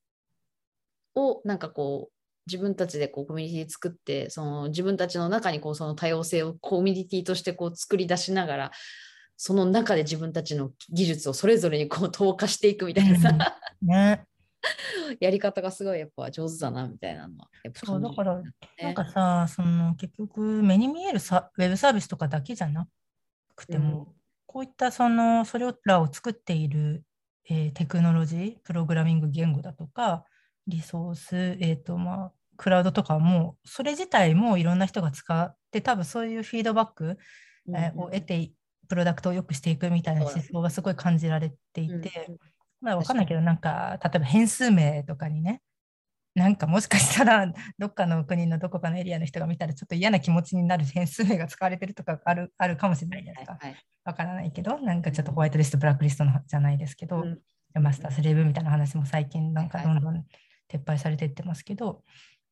[1.15, 2.13] をなんかこう
[2.47, 8.71] 自分たちでこうコミュニティ作ってその自分たちの中にこうその多様性をコミュニティとしてこう作り出しながら
[9.37, 13.31] その中で自分たちの技術をそれぞれにこう投下していくみたいなさ、
[13.81, 14.25] ね。
[15.19, 22.87] やり方がすごいやっぱ上手だなみたいなのはやっぱそうだから、ねなんかさ、その結局目に見えるさウェブサービスとかだけじゃな
[23.55, 27.03] くても、こういったそのそれらを作っている、
[27.49, 30.25] えーテクノロジー、プログラミング言語だとか、
[30.67, 37.17] リソース、えーとまあ、クラウドとかも、それ自体もいろんな人が使って、多分そういうフィードバック、
[37.75, 38.51] えーを得て、
[38.87, 42.31] プロダクトを良くしていくみたいな思想がすごい感じられていて、
[42.81, 45.61] まあ、わかんないけど、なんか、例えば変数名とかにね、
[46.35, 53.65] なんかもしかしたら、どっかの国のどこかのエリアの人が見たら、ちょっと嫌な気持ちになる変数名が使われてるとかあるあるかもしれないじゃないですか。
[53.65, 57.39] はいはいわからないけど、なんかちょっとホワイトリスト、ブラックリストのじゃないですけど、うん
[57.81, 60.23] マスタースレーブみたいな話も最近なんかどんどん
[60.71, 62.03] 撤廃されていってますけど、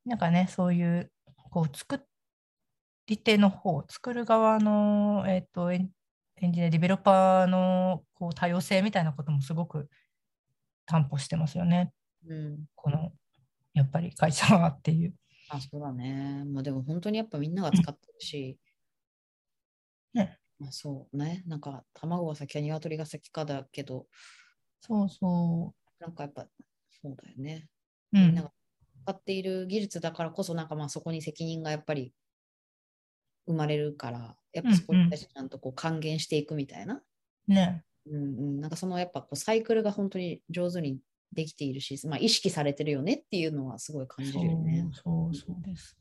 [0.06, 1.12] なんかね、そういう、
[1.50, 2.06] こう、作
[3.08, 5.92] り手の方、作る側の、えっ、と、エン
[6.42, 9.88] エンジニア、ディベロッパーのこう多様性みたいなこともすごく
[10.86, 11.94] 担保してますよね。
[12.28, 13.14] うんこの、
[13.74, 15.14] やっぱり会社はっていう。
[15.50, 16.44] あ、そうだね。
[16.46, 18.58] まあでも本当にやっぱみんなが使ってるし、
[20.14, 21.44] ねまあそうね。
[21.48, 24.08] なんか卵が先か鶏が先かだけど、
[24.82, 26.48] そうそなんかやっぱ
[27.02, 27.68] そうだよね。
[28.14, 28.20] う。
[28.20, 28.52] うんみんなが
[29.06, 32.14] 使っている技術だからこそなんかまあそこに責任がやっぱり
[33.48, 37.02] 生まれるから、やっぱそこに対してちゃんとこう還元していくみたいな。
[37.48, 37.84] ね。
[38.06, 38.26] うんう
[38.58, 41.00] ん、なんかそのやっぱこうサイクルが本当に上手に
[41.34, 44.88] できているし、まあ、意識されてるよねっていうのはすごい感じるよね。
[44.94, 45.98] そうそうです。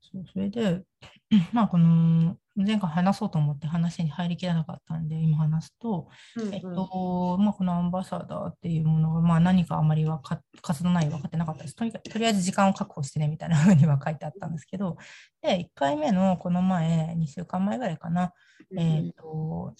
[0.00, 0.82] そうそれで、
[1.52, 12.10] まあ、この前回話そうと思って話に入りきらなかったんで、今話すと、うんえっとまあ、このアンバサダーっていうものが、まあ、何かあまりわか活動内容分かってなかったですとにかく。
[12.10, 14.98] とりあえず時間を確保してねみたいな風には書いてあったんですけど、
[15.40, 18.34] で、1回目のこの前、2週間前ぐらいかな、
[18.70, 19.74] うんえっと、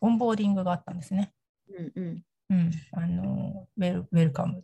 [0.00, 1.32] オンボーディングがあったんですね。
[1.70, 4.62] うんうんうん、あのウェルウェルカム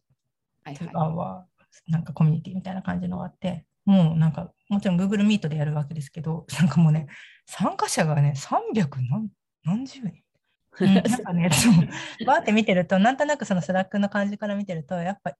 [0.65, 1.47] はい to は
[1.89, 7.07] なんかコミュニティみたいな感じのがあって、もうなんか、もちろん Google Meet でやるわけですけど、なんかもうね、
[7.47, 9.29] 参加者がね、300何
[9.65, 10.13] 何十人。
[10.81, 15.37] うん、なんかね、そうバーって見てると、なんとなくその Slack の感じから見てると、やっぱい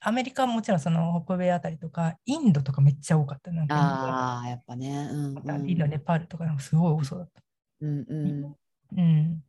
[0.00, 3.50] アメリカはもちろんその北米あたりとか、インドとかめっちゃ多かった。
[3.50, 5.08] なんかああ、やっぱね。
[5.10, 7.42] うんインドうんインド、ネパールとかなんかすごい多そうだった。
[7.80, 8.56] うんうん
[8.96, 9.42] うん。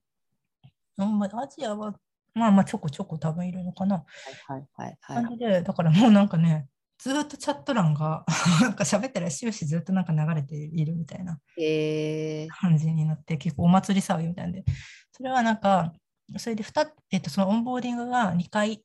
[0.97, 1.93] アジアは、
[2.35, 4.03] まあまあちょこちょこ多分いるのかな。
[4.47, 6.67] はいはいはい感じで、だからもうなんかね、
[6.99, 8.25] ずーっとチャット欄が
[8.61, 14.65] なんか喋ったら終始ずっとなんか流れているみたいなえー、感じになって、結構お祭り騒ぎみたいなんで、
[15.11, 15.93] それはなんか、
[16.37, 18.83] それで2、えっと、そのオンボーディングが2回、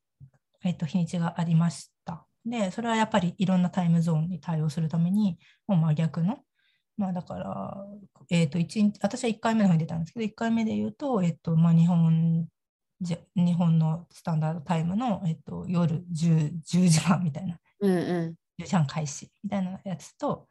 [0.64, 2.26] えっと、日にちがありました。
[2.44, 6.38] で、それはやっぱりいろんなタイムゾーンに対応するために、もう真逆の、
[6.96, 7.76] まあだから、
[8.30, 12.46] えっと、一日、私は1回目の方に出たんですけど、1回目で言うと、えっと、まあ日本
[13.00, 17.58] 日本のスタンダードタイムの、えっと、夜 10, 10時間みたいな。
[17.80, 18.62] うんうん。
[18.62, 20.46] 10時半開始みたいなやつと、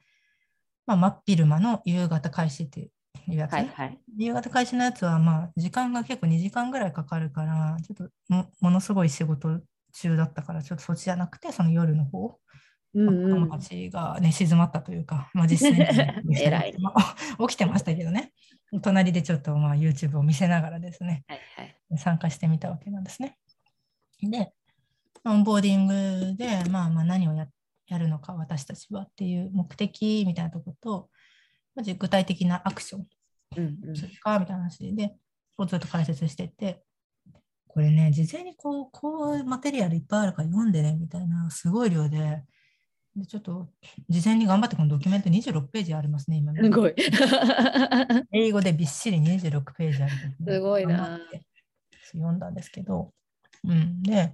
[0.88, 2.80] まあ、真っ昼間の夕方開始って
[3.28, 4.00] いうやつ、はいはい。
[4.18, 9.62] 夕方開始のやつは、まあ、時間が結構2時間ぐらいかかるから、ちょっともものすごい仕事
[9.94, 12.40] 中だったから、ちょっとそっちじゃなくて、その夜の方、
[12.94, 13.50] 子供ん。
[13.50, 17.16] たちが、ね、静まったというか、まあ、実際に 偉い まあ
[17.48, 18.34] 起きてましたけどね、
[18.82, 21.98] 隣でちょっとまあ YouTube を見せながらですね、はいはい。
[21.98, 23.38] 参加してみたわけなんですね。
[24.22, 24.54] で、
[25.26, 27.48] オンボーディングで、まあ、まあ何をや
[27.88, 31.10] やるのか、私たちはっていう目的みたいなところと、
[31.76, 33.08] まず具体的なアクション
[33.96, 35.16] するかみたいな話で、
[35.58, 36.84] こうずっと解説してて、
[37.68, 42.44] これね、事前にこうこういうマテリアルいっぱいあるから読んでねみたいな、すごい量で、
[43.20, 43.68] でちょっと
[44.10, 46.62] 事前に頑張ってこのドキュメント26ページありますね、今ね。
[46.64, 46.94] すごい。
[48.32, 51.20] 英語でびっしり26ページあるね、すごいな。
[52.12, 53.14] 読んだんですけど、
[53.64, 54.34] うん、で、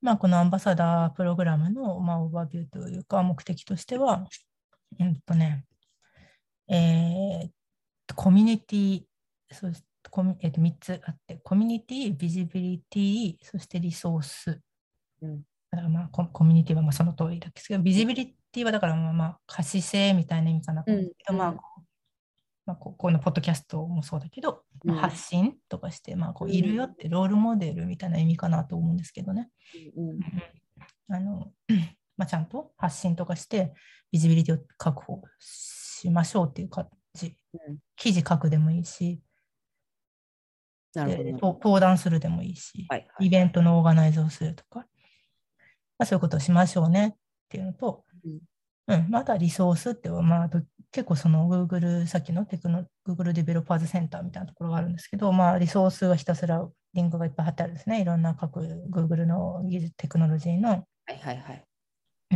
[0.00, 4.26] まあ、このアンバサダープログラムの、まあ、オーバービューというか目的としては、
[4.98, 5.64] うんとね、
[6.68, 7.50] えー
[8.14, 9.02] コミュニティ、
[9.50, 14.60] そしてコミえーと3つあって、コミュニティ、ビジビリティ、そしてリソース。
[15.22, 15.42] うん
[15.76, 21.54] だからまあココミュニティはまあその通りだけど、ビジビリティはだからまあまあ可視性みたいな意味かなと思ううんまあ
[22.66, 24.62] まあ、こうこのポッドキャストもそうだけど、
[24.96, 29.50] 発信とかして、まあ、こううんいるよってロールモデルみたいな意味かなと思うんですけどね。
[29.96, 30.20] うん
[31.10, 31.52] あの
[32.16, 33.74] まあ、ちゃんと発信とかして、
[34.12, 37.36] ビジビリティを確保しましょうっていう感じ。
[37.52, 37.78] うん。
[37.96, 39.20] 記事書くでもいいし、
[40.94, 41.60] なるほど。
[41.64, 43.26] 登壇するでもいいし、はいはい。
[43.26, 44.86] イベントのオーガナイズをするとか、
[45.98, 47.16] まあ、そういうことをしましょうねっ
[47.48, 48.40] ていうのと、うん
[48.86, 50.60] うん、またリソースっては、まあ、ど
[50.92, 58.00] 結構その Google、さっきのテクノ Google デベロッパーズセンターみたいなところがあるんですけど、まあ、リソースはひたすらリンクがいっぱい貼ってあるんですね。
[58.00, 61.64] いろんな各 Google の技術、テクノロジーのはいはいはい。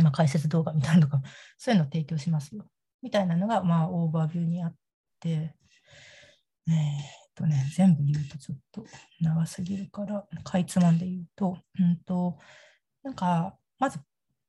[0.01, 1.21] まあ、解説動画みたいなのとか、
[1.57, 2.65] そういうのを提供しますよ。
[3.01, 4.75] みたいなのが、まあ、オーバービューにあっ
[5.19, 6.75] て、えーっ
[7.35, 8.85] とね、全部言うとちょっと
[9.21, 12.37] 長すぎるから、かいつまんで言うと、うんと、
[13.09, 13.99] なんか、まず、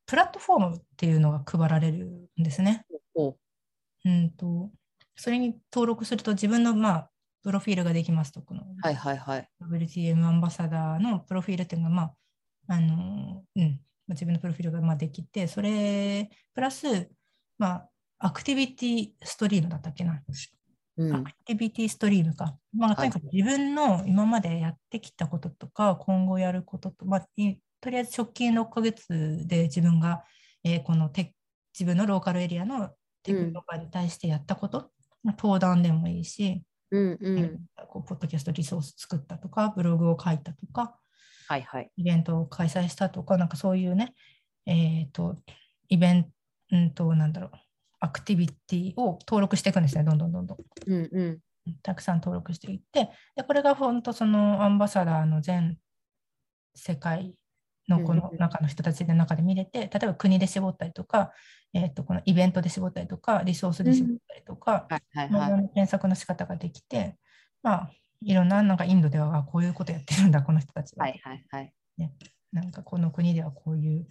[0.05, 2.85] プラットフォームっていうのが配られるんですね。
[3.15, 3.37] お
[4.05, 4.71] うんと、
[5.17, 7.11] それに登録すると自分の、まあ、
[7.43, 9.49] プロフィールができますと、このはいはいはい。
[9.63, 12.15] WTM アンバサダーのプロフィールっていうのが、まあ、
[12.75, 17.11] あの、うん、まあ自分のプロフィールがまあできて、それ、プラス、
[17.57, 20.21] まあ、アクティビティストリームだったっけな。
[20.99, 21.33] うんアク。
[21.47, 22.59] ティビティストリームか。
[22.75, 30.25] まあ、とにかく自分の今までやってきたこととか、今後やることと、まあ、いとりあえず直近6ヶ月で自分が、
[30.65, 31.35] えーこのテ
[31.73, 32.91] 自分のローカルエリアの
[33.23, 34.91] テクノロに対してやったこと、
[35.23, 37.61] まあ登壇でもいいし、うんうん。
[37.89, 40.97] こうポッドキャストリソース作ったとか、ブログを書いたとか、
[41.47, 41.91] はいはい。
[41.97, 44.15] イベントを開催したとか、なんかそういうね、
[44.67, 45.37] えっ、と、
[45.89, 46.31] イベント、
[46.73, 47.51] うんと、なんだろう、
[48.01, 50.59] アクティビティを登録していくんですね、どんどんどんどん。
[50.87, 51.39] うんうん。
[51.83, 55.79] たくさん登録していって、でこれが本当そのアンバサダーの全
[56.75, 57.35] 世界
[57.89, 61.33] のこの中の人たちの中で見れて、例えば国で絞ったりとか、
[61.73, 65.53] えっとこのイベントで絞ったりとか、リソースで絞ったりとか、はいろはい。
[65.53, 67.17] んな検索の仕方ができて、
[67.63, 67.91] まあ、
[68.23, 71.05] いろんな、なんかインドではあこういうことやってるんだ、この人たちは。
[71.05, 71.73] はいはいはい。
[72.53, 74.07] なんかこの国ではこういう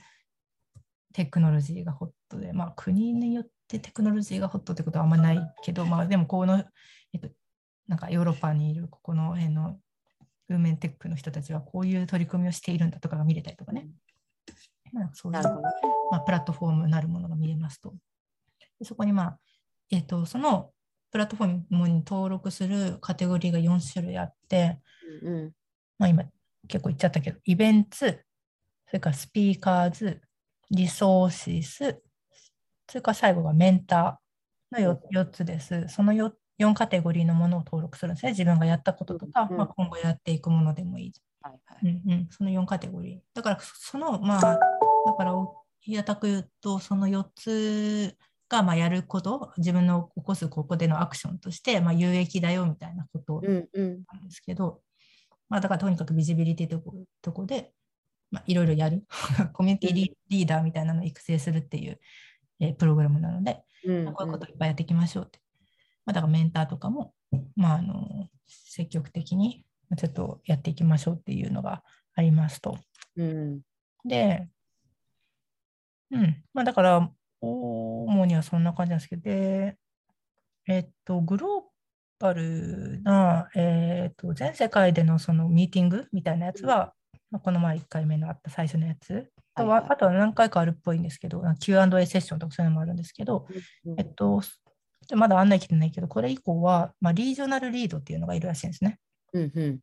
[1.14, 6.64] テクノロジーがホットで、まあ国によってテクノロジーがホットってことはあんまないけど、まあでもこの、
[7.14, 7.30] えっと、
[7.88, 9.78] なんかヨーロッパにいるここの辺の
[10.50, 13.88] ウーメンテックの人たちはこういう取り組みをしているんだとかが見れたりとかね。
[14.92, 15.44] まあ、そういう。
[16.12, 17.94] まあ、プラットフォームなるものが見れますと。
[18.80, 19.40] でそこに、まあ
[19.92, 20.72] えっとその
[21.12, 24.80] プラットフォームに登録するカテゴリーが4種類あって、
[25.24, 25.52] うんうん。
[25.98, 26.24] まあ、今
[26.68, 28.06] 結構言っちゃったけど、イベント、そ
[28.94, 30.22] れからスピーカーズ、
[30.70, 32.02] リソーシス、
[32.88, 35.88] それから最後がメンターの 4, つです。
[35.90, 38.32] その 4, 4カテゴリーのものを登録するんですね。
[38.32, 41.14] 自分がやったこととか、うんまあ、今後やっていくものでもいい。
[41.42, 42.02] はいはい。
[42.06, 43.20] うんうん、その4カテゴリー。
[43.34, 44.60] だから、その、まあ、だ
[45.18, 45.34] から、
[45.80, 48.18] 平たく言うと、その4つ
[48.50, 54.04] が、まあ、やること、自分の起こすここでのアクションとして、まあ、有益だよみたいなことうんうん。
[54.12, 54.82] なんですけど、
[55.48, 57.72] まあ、だからとにかくビジビリティとことこで、
[58.32, 59.06] まあ、いろいろやる、
[59.54, 62.00] コミュニティリリーダーみたいなのを育成するっていう、
[62.60, 65.40] えープログラムなので、うんまあこういうこといっぱいやっていきましょうって。
[66.06, 67.14] まあ、だからメンターとかも、
[67.56, 69.66] まあ、あの積極的に
[69.98, 71.84] ちょっとやっていきましょうっていうのが
[72.16, 72.78] ありますと。
[73.16, 73.62] うん。
[74.06, 74.48] で、
[76.12, 77.10] うん、まあだから、
[77.42, 79.78] 主にはそんな感じなんですけど、で、
[80.68, 86.94] えっと、グローバルな、えっと、全世界でのそのミーティングみたいなやつは、
[87.32, 93.48] まあ、この前1回目のあった最初のやつ、あとは何回かあるっぽいんですけど、Q&A セッションとかそういうのもあるんですけど、
[93.98, 94.42] えっと、
[95.08, 99.00] でまだ案内来てないけど、これ以降は、まあ、リージョナルリードっていうのがいるらしいんですね。
[99.34, 99.80] うんうん。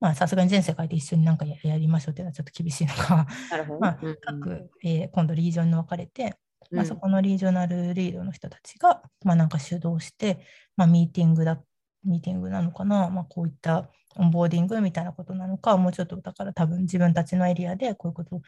[0.00, 3.80] まあ、さすがに全世界で一緒になんかややりましょうっていうのはちょっと厳しいのか、なるほど。
[3.80, 6.36] まあ各、えー今度リージョンに分かれて、
[6.72, 10.44] まあ、うんそこのリージョナルリードの人たちが、まあ、なんか主導して、
[10.76, 11.62] まあ、ミーティングだ、
[12.04, 18.42] ミーティングなのかな、まあ、こういったオンボーディングみたいなことなのか、もうちょっとだから多分自分たちのエリアでこういうことを、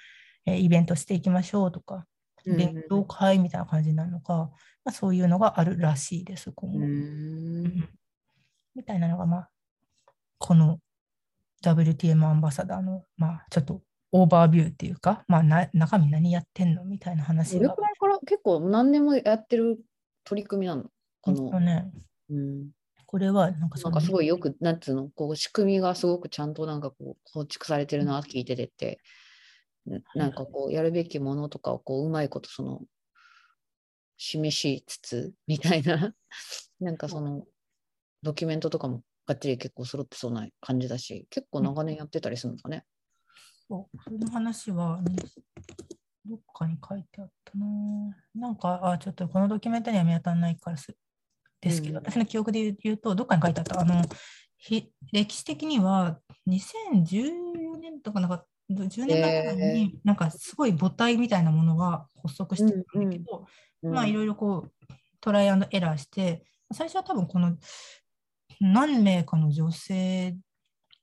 [0.47, 2.05] えーイベントしていきましょうとか、
[2.46, 4.50] 勉強会みたいな感じになるのか、
[4.85, 6.78] まあ、そういうのがあるらしいです、今後。
[6.78, 6.83] う
[8.74, 9.50] みたいなのが、まあ、
[10.38, 10.78] この
[11.62, 17.68] WTM アンバサダーの、まあ、ちょっとオーバービューっていうか、まあ、な中身何やってんのみたいな話が。
[17.68, 17.83] どれく。
[17.83, 19.78] らいから結構何年もやってる
[20.24, 20.85] 取り組みなの？
[21.20, 21.50] この。
[21.50, 21.90] とね、
[22.30, 22.70] うん、
[23.07, 28.96] これはなんかなんかすごいよく、なんつうの、こう仕組みがすごくちゃんとなんかこう構築されてるな聞いててって、ん
[30.14, 32.83] なんかこうやるべきものとかをこううまいことその
[34.16, 36.14] 示しつつ みたいな、
[36.81, 37.47] なんかその
[38.23, 42.85] ドキュメントとかもがっちり結構揃ってそうな感じだし、結構長年やってたりするのかね。
[43.68, 45.16] そうその話は、ね、
[46.27, 47.66] どっかに書いてあったな。
[48.35, 50.94] なんか、あ、ちょっとこのドキュメントには見当たらないからす
[51.61, 53.81] ですけど、うん私の記憶で言うと、どっかに書いてあった。
[53.81, 54.03] あの
[54.57, 63.46] ひ歴史的には2014年とかなんか10年前ぐらいに、なんかすごい母体みたいなものが発足してるんだけど、
[63.83, 67.57] まあいろいろこうトライアンドエラーして、最初は多分この
[68.61, 70.37] 何名かの女性、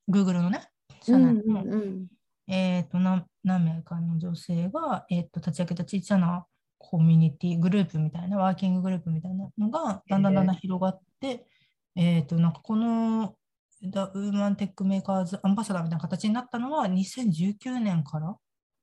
[0.09, 0.67] Google のね、
[1.03, 2.07] 社内の、うん
[2.47, 6.45] えー、と何何名かの女性が、えー、と立ち上げた小さな
[6.77, 11.45] コミュニティグループみたいなワーキンググループみたいなのがだんだんだんだん広がって、
[11.95, 13.35] えー、となんかこの
[13.83, 18.35] ダウーマンテックメーカーズアンバサダーみたいな形になったのは2019年から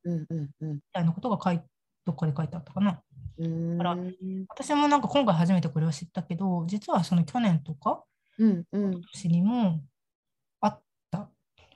[0.04, 0.80] みうんうんうん。
[0.92, 1.61] たいなことが書い
[2.04, 3.02] どっかで書いてあったかな。
[3.38, 3.96] うんから
[4.48, 8.02] 私もなんか今回初めてこれを知ったけど実はその去年とか
[8.38, 8.92] うんうん。
[8.94, 9.80] 今年にも
[10.61, 10.80] あっ
[11.11, 11.30] た。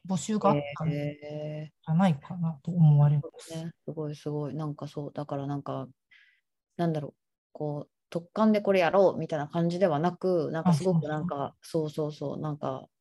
[0.08, 3.54] 募集があったんじへゃないかなと思われます。
[3.54, 4.54] ーね、すごいすごい。
[4.54, 5.87] なんかそうだからなんか
[6.76, 7.14] なんだろう。
[7.52, 12.40] こう突貫でこれやろうみたいな感じではなくなんかあすごくなんかそうそうそう。
[12.40, 12.91] なんかい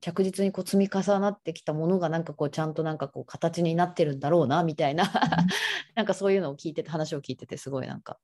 [0.00, 5.10] 着実にこう積み重なってきたものがなんかこうちゃんとなんかこう形になってるんだろうなみたいな。
[5.94, 8.18] なんかそういうのを聞いてて話を聞いててすごいなんか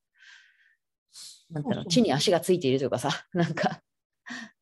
[1.50, 3.82] なんていうのそうそう地に足がついているというかさ なんか、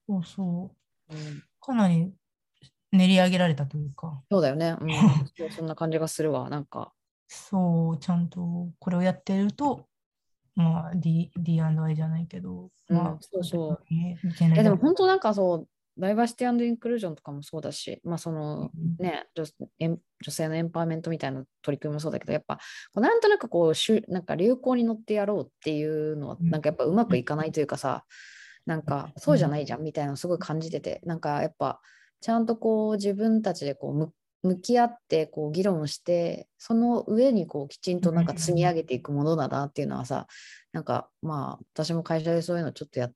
[0.09, 0.75] そうそ
[1.11, 1.15] う。
[1.15, 1.43] うん。
[1.61, 2.13] かなり
[2.93, 4.91] 練り上げられたというか、そうだよね、うん、
[5.37, 6.93] そうそんな感じがするわなんか。
[7.29, 9.87] そう、ちゃんとこれをやってると、
[10.57, 13.45] まあ、D- D&I じゃないけど、まあうん、そう。
[13.45, 19.47] そういけないえでも本当なんかそうダイバーシティインクルージョンとかもそうだし、まあそのね、女
[20.31, 22.63] 性のエンパワーメントみたいな取り組みもそうだけど、やっぱこ
[22.97, 26.51] うなんとなくこうしゅなんか流行に乗ってやろうっていうのは、うん。
[26.51, 28.05] なんかやっぱうまくいかないというかさ、
[28.67, 31.81] なんかそうじゃないじゃんみたいなのすごい感じてて、なんかやっぱ
[32.21, 40.29] ちゃんとこう自分たちでこう向向き合ってこう議論して、その上にこうきちんとなんか積み上げていくものだなっていうのはさ、
[40.73, 43.11] なんかまあ私も会社でそういうのちょっとや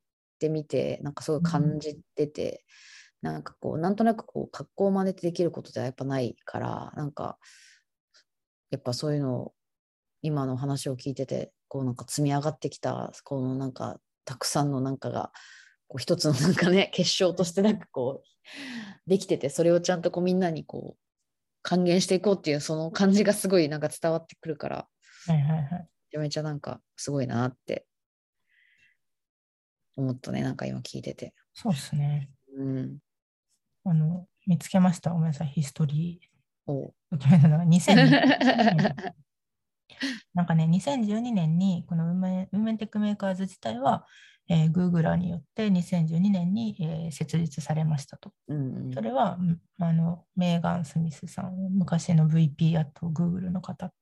[0.44, 2.64] ってみて、なんかすごい感じてて、
[3.22, 7.38] なんかこう、なんとなくこう、格好を真似てできることではやっぱないから、なんか、
[8.70, 9.54] やっぱそういうのを、
[10.20, 15.32] 今の話を聞いてて、こうなんか積み上がってきた、このなんか、たくさんのなんかが、
[15.88, 21.00] こう一つのなんかね、結晶としてなんかこう、できてて、それをちゃんとこうみんなにこう、
[21.62, 24.88] 還元していこうっていう、その感じがすごいなんか伝わってくるから、
[25.26, 25.70] はいはいはい。
[25.70, 27.86] めちゃめちゃなんかすごいなって
[29.96, 31.34] 思ったね、なんか今聞いてて。
[31.52, 32.30] そうですね。
[32.56, 32.98] うん。
[33.84, 35.10] あの、見つけました。
[35.10, 39.14] ごめんなさい、 history document の2012年。
[40.34, 44.06] なんかね、 2012年にこの Women Women Techmakers 自体は、
[44.48, 48.32] えー、Googler によって2012年に、えー設立されましたと。
[48.48, 53.92] うんうんそれは、うんあのメーガン・スミスさん、昔の VP あと Google の方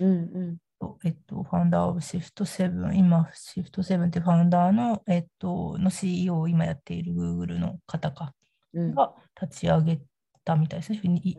[0.00, 8.34] うんうんと、えっと、ファウンダーオブシフト7、今、シフト7ってファウンダーの、えっと、の CEO を今やっている Google の方か
[8.72, 10.00] うんが立ち上げ
[10.44, 11.00] たみたいですね。
[11.04, 11.36] い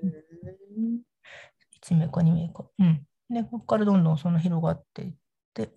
[1.83, 2.65] 1名か2名か。
[2.77, 3.05] うん。
[3.29, 5.13] で、ここからどんどんその広がっていっ
[5.53, 5.71] て、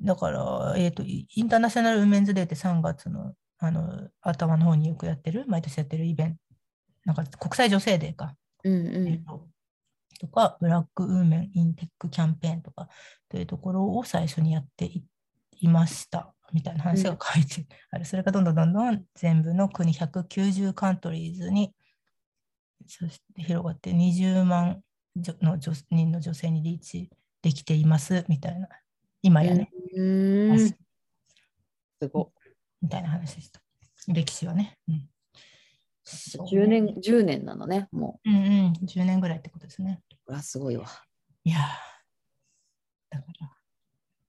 [0.00, 6.40] だから、えっ、と、イインターナショナルウーメンズデーって3月のあの頭の方によくやってる、毎年やってるイベント、
[7.06, 8.36] なんか国際女性デーか。
[8.62, 9.20] うんえっ
[10.18, 12.88] ととか、ブラックウーメンインテックキャンペーンとか
[13.28, 15.04] というところを最初にやってい
[15.60, 18.04] いましたみたいな話が書いてある。
[18.04, 21.72] それがどんどんどんどん全部の国190カントリーズに
[22.86, 24.80] そして広がって20万
[25.16, 27.10] 女の女人の女性にリーチ
[27.42, 28.68] できていますみたいな。
[29.20, 30.76] 今やね、うんす
[32.12, 32.32] ご
[32.80, 33.60] みたいな話でした。
[34.06, 34.78] 歴史はね。
[34.88, 35.08] うんい。
[36.56, 40.00] 10年、10年なのね、もうんうん、10年ぐらいってことですね。
[40.28, 40.32] う。
[40.32, 40.86] うわ、すごいわ。
[41.44, 41.60] いやー
[43.10, 43.50] だから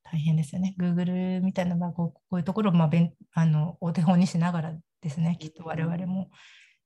[0.04, 0.76] 大変ですよね。
[0.80, 6.30] Google みたいな、まあ、こうこういうところを、まあ、べんあのお手本にしながらですね、きっと我々も、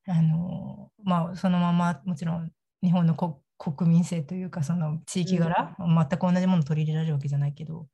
[0.06, 2.50] あのまあ、そのままもちろん
[2.82, 7.88] 日本のこ 国民性というか、その地域柄、全く同じものを取り入れられるわけじゃないけど、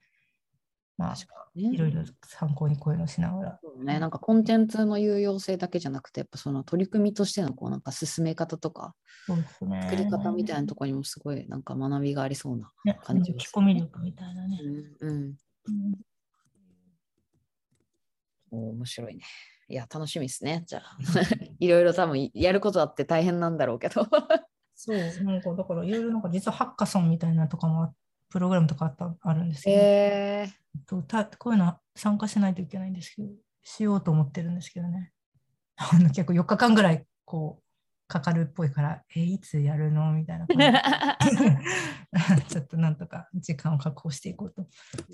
[1.00, 1.14] まあ、
[1.54, 3.58] いろいろ参考にこういうのをしながら。
[3.62, 8.94] そうね、なんかコンテンツの有用性だけじゃなくて、やっぱその取り組みとしてのこうなんか進め方とか、
[9.62, 9.82] ね。
[9.82, 12.70] 作り方みたいなところにもすごいなんか学びがありそうな。
[12.84, 14.60] ね、感じがする聞き込み力みたいなね。
[15.00, 15.16] うん、うん。
[15.16, 15.94] うん
[18.52, 19.22] お面白いね。
[19.68, 20.64] いや、楽しみですね。
[20.66, 20.96] じゃあ、
[21.60, 24.04] いろいろ多分やることあって大変なんだろうけど。
[24.74, 27.92] そう、なんかだからいろいろなんか実はハッカソンみたいなとかもあ
[28.30, 29.80] プログラムとかあったあるんですけど、へ
[30.48, 30.50] え
[30.86, 33.28] とたこういうのは参加しないといけないんですけど、
[33.62, 35.12] しようと思ってるんですけどね。
[35.76, 37.62] あの結構4日間ぐらいこう
[38.06, 40.12] かかるっぽいから、え、いつやるの？
[40.12, 40.46] みたいな
[42.48, 44.66] ちょっとなんとか時間を確保していこうと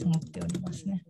[0.04, 1.04] 思っておりますね。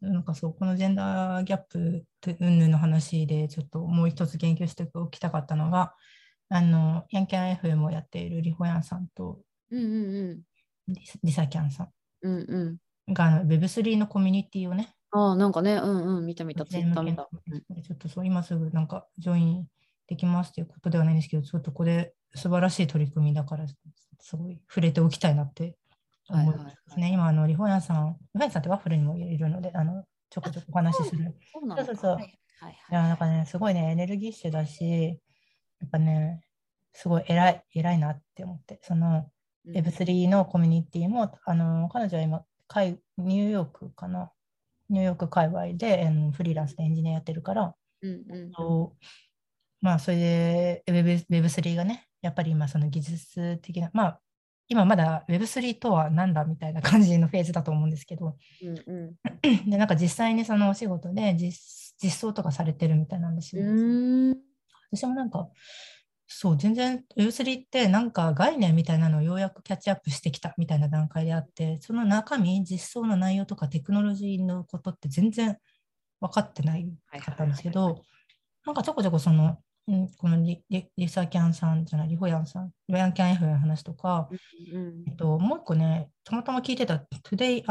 [0.00, 2.04] なんかそう、このジェンダーギャップ
[2.40, 5.94] 云々の話で、ちょっともう一つ言及しておきたかったのが、
[6.48, 9.86] あの、ヤンキャン FM をやっているリホヤンさんとうんうん
[10.26, 10.51] リサ
[10.88, 11.88] リサキャンさ
[12.22, 12.32] うん。
[12.32, 13.12] うんうん。
[13.12, 17.28] んがあの Web3 のコミュニティをね、ああ、なんかね、うんうん、見た見た、ツイッター見た。
[17.32, 19.66] うんちょっとそう今すぐなんかジョイン
[20.06, 23.66] できますということではないんですけど、ちょっとこれ素晴らしい取り組みだから、
[24.20, 25.76] すごい触れておきたいなって
[26.28, 26.62] 思いますね。
[26.62, 31.34] はいはいはい今、あのリホヤンさん、リホヤンさんってワッフルにもいるので、あのちょこちょこお話しする。
[31.52, 32.22] そうそうそうそうはい
[32.58, 35.20] はいいや、なんかね、すごいね、エネルギッシュだし、
[35.80, 36.46] やっぱね、
[36.94, 39.26] すごい偉い、偉いなって思って、そのうん
[39.66, 44.32] Web3 のコミュニティも、あの彼女は今、海ニューヨークかな、
[44.88, 49.04] ニューヨーク界隈でフリーランスでエンジニアやってるから、うんうんそう
[49.80, 54.20] まあ、それで Web- Web3 がね、やっぱり今、その技術的な、まあ、
[54.68, 59.16] 今まだ Web3 とは何だみたいな感じのフェーズだと思うんですけど、うんう
[59.64, 59.66] ん。
[59.68, 61.52] で、なんか実際にそのお仕事で実
[62.02, 63.62] 実装とかされてるみたいなんですよ。
[64.90, 65.48] 私もなんか、
[66.34, 75.58] そう、全然 Web3 ってなんか概念みたいなのをようやくキャッチアップしてきたみたいな段階であって、その中身、実装の内容とかテクノロジーのことって全然
[76.20, 76.88] 分かってない
[77.24, 78.02] かったんですけど、
[78.64, 79.58] なんかちょこちょこその、
[79.88, 84.28] うんこのリリリサキャンさんじゃない、リホヤンさん、リホヤンキャン F の話とか、
[84.72, 87.62] うんえっと、もう一個ね、たまたま聞いてた Today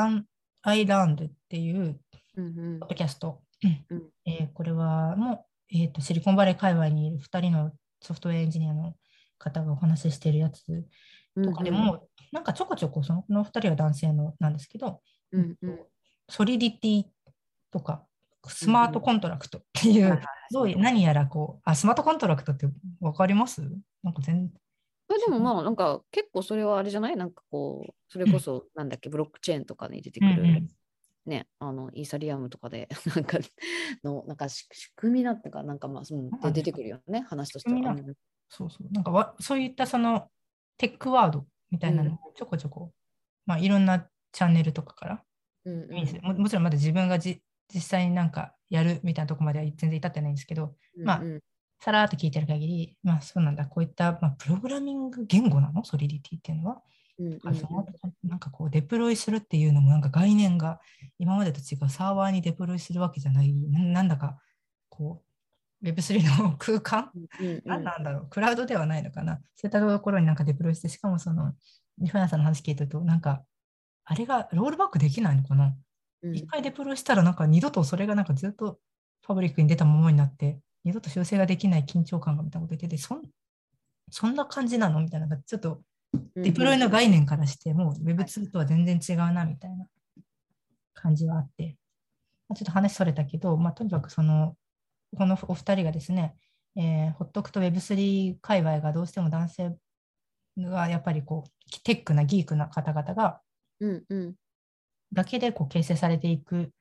[0.64, 1.99] I Learned っていう
[2.38, 2.80] うんうん。
[2.80, 4.09] ポッドキャスト、うん。
[4.26, 7.72] えーこれはもう、えーとシリコンバレー界隈にいる2人の
[8.02, 8.95] ソフトウェアエンジニアの
[9.38, 10.86] 方がお話ししているやつ
[11.36, 15.80] うんとかでも、なんかちょこちょこそのこの2人は男性のなんですけど、うんうん
[16.30, 17.03] Solidity
[17.72, 18.06] とか
[18.47, 20.22] スマートコントラクトっていう、はいはい
[20.54, 22.68] どういう何やらこうあ、スマートコントラクトって
[22.99, 23.62] 分かります？
[24.04, 24.49] なんか全
[25.08, 27.16] それでもまあなんか結構それはあれじゃない？
[27.16, 30.68] なんかこうそれこそなんだっけブロックチェーンとかに出てくる、うんうん
[31.26, 33.38] ねあのイーサリアムとかで なんか
[34.03, 37.95] のなんか仕仕組みだったかなんかまあ、うん、で出てくるよね話としては。
[38.49, 40.30] そうそう、なんかわそういったその
[40.78, 42.91] テックワードみたいなのをちょこちょこ、
[43.45, 45.24] まあいろんなチャンネルとかから
[45.65, 46.22] うんうん。
[46.22, 47.41] ももちろんまだ自分がじ
[47.74, 51.32] 実際になんかやるみたいなとこまでは全然至ってないんですけど、まあうん。
[51.34, 51.41] うん
[51.84, 55.84] さらーっと聞いてる限り、まあそうなんだ、こういった、まあ、プログラミング言語なの？
[55.84, 56.84] ソリディティっていうのは。
[57.20, 57.86] うんうんあその
[58.24, 60.80] なんかこうデプロイするっていうのもなんか概念が
[61.20, 64.38] 今までと違うサーバーにデプロイするわけじゃない、ななんだか
[64.89, 65.26] こう
[65.84, 67.09] Web3 の空間、
[67.39, 69.41] うんうん何なんだろう、クラウドではないのかな。
[69.55, 71.53] そういったところになんかデプロイして、しかもその、
[71.97, 73.43] リファナさんの話聞いてると、なんか、
[74.05, 75.76] あれがロールバックできないのかな。
[76.22, 76.36] うん。
[76.36, 78.78] 一回デプロイしたら、なんか二度とそれがなんかずっと
[79.24, 83.22] パブリックに出たままになって、二度と修正ができない緊張感がみたいなこと言ってて、そん
[84.12, 84.99] そんな感じなの？
[84.99, 85.82] みたいな、なんかちょっと
[86.36, 89.86] デプロイの概念からして、もう Web2 とは全然違うなみたいな
[90.93, 91.77] 感じはあって、
[92.47, 94.55] まあちょっと話それたけど、まあ、とにかくその、
[95.17, 96.36] このお二人がですね、
[96.75, 99.75] えーほっとくと Web3 界隈がどうしても男性
[100.57, 103.41] がやっぱりこう、テックなギークな方々が、
[103.79, 104.36] うんうん。
[105.13, 106.71] だけでこう形成されていく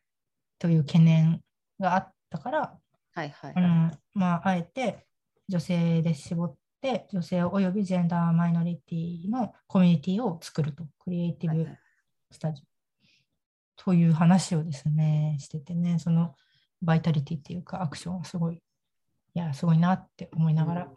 [0.59, 1.41] という懸念
[1.81, 2.79] があったから、
[3.15, 3.55] はいはい。
[3.57, 5.07] うんまあ、あえて
[5.49, 11.67] 女性で絞って、女性およびジェンダーマイノリティのコミュニティを作ると、クリエイティブ
[12.31, 16.35] スタジオという話をですね、しててね、その
[16.83, 18.61] バイタリティっていうか、アクションはすごい、い
[19.35, 20.95] や、すごいなって思いながら、うん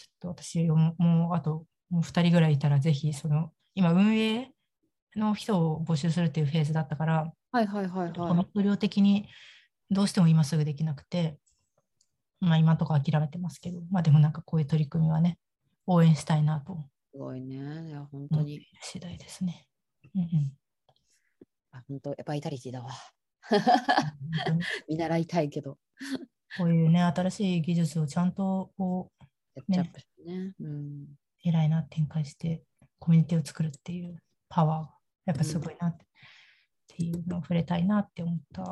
[0.00, 4.50] ちょっと私も、もうあともう2人ぐらいいたら、ぜひ、その、今、運営
[5.16, 8.12] の人を募集するっていうフェーズだったから、はいはいはいはい。
[8.12, 9.28] コミット量的に
[9.90, 11.36] どうしても今すぐできなくて、
[12.40, 15.38] まあ今のところ諦めてますけど、まあでもなんかこういう取り組みはね、
[15.86, 16.78] 応援したいなと
[17.12, 17.88] すごいね。
[17.88, 18.60] いや本当に。
[18.82, 19.66] 次第ですね。
[20.14, 20.52] うんうん
[21.72, 22.90] あ本当バイタリティだわ。
[24.88, 25.78] 見習いたいけど。
[26.58, 29.24] こういうね、新しい技術をちゃんとこう、
[29.54, 30.54] やっちゃってね。
[30.58, 31.06] うん。
[31.44, 32.64] 偉いな展開して、
[32.98, 34.94] コミュニティを作るっていうパワーが、
[35.26, 36.06] やっぱすごいなって,、っ
[36.96, 38.64] ていうのを触れたいなって思った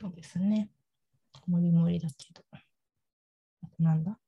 [0.00, 0.68] そうですね。
[1.46, 2.42] もりもりだけど。
[3.78, 4.18] なんだ？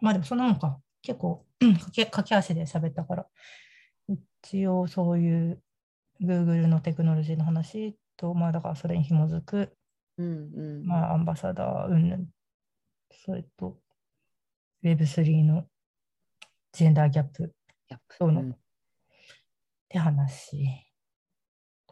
[0.00, 0.78] まあでもそんなもんか。
[1.02, 3.26] 結構、うん駆け足で喋ったから、
[4.42, 5.62] 一応そういう
[6.20, 9.76] Google のテクノロジーの話と、まあだからそれに紐づく、
[10.18, 10.86] うんうん。
[10.86, 12.26] まあアンバサダー、うんぬん、
[13.24, 13.78] それと
[14.82, 15.66] Web3 の
[16.72, 17.54] ジェンダーギャップ。
[17.88, 18.50] やっぱどうの、うん。
[18.50, 18.56] っ
[19.88, 20.66] て話。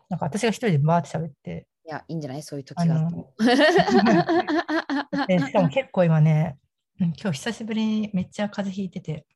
[0.08, 2.42] なんか私が一人でバーって喋って、いや、いいんじゃない？
[2.42, 3.10] そういう時あが
[5.46, 6.58] しかも 結構今ね、
[7.00, 9.26] うん今日久しぶりにめっちゃ風邪ひいてて、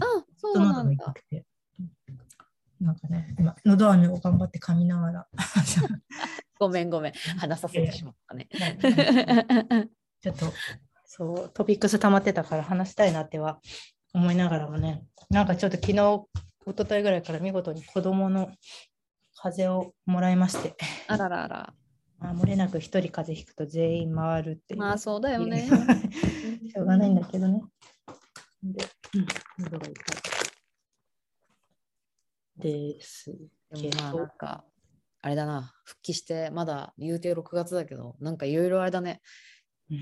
[0.00, 0.04] あ、
[0.36, 0.92] そうなんだ。
[0.92, 1.44] 痛くて、
[2.80, 5.26] なんかね、今、喉飴を頑張って噛みながら、
[6.60, 7.12] ごめんごめん。
[7.38, 8.48] 話させてしまったね。
[10.20, 10.52] ちょっと
[11.06, 13.60] そう、トピックス溜まってたから話したいなっては
[14.12, 16.28] 思いながらもね、なんかちょっと昨日、一
[16.76, 18.52] 昨日ぐらいから見事に子供の
[19.36, 20.76] 風邪をもらいまして、
[21.08, 21.72] あららら。
[22.20, 24.80] まあ、漏れなく一人風邪ひくと全員回るっていう。
[24.80, 25.66] まあそうだよね。
[26.70, 27.62] しょうがないんだけどね。
[28.62, 29.26] で、うん、
[29.64, 29.92] 喉が痛
[32.58, 32.94] い。
[32.94, 33.32] です？
[33.74, 34.64] けでもまあなんど、か、
[35.22, 39.22] あれだな、復帰してまだ言うて6月だけど、なんかいろいろあれだね、
[39.90, 40.00] うん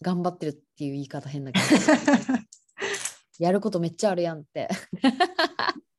[0.00, 1.66] 頑張ってるっていう言い方変だけど、
[3.40, 4.68] やることめっちゃあるやんって。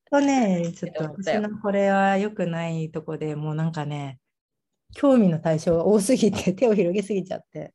[0.10, 4.20] とね、ちょっと私のこれは良くないとこでもうなんかね、
[4.96, 7.74] 興味の対象が多すぎて 手を広げすぎちゃって、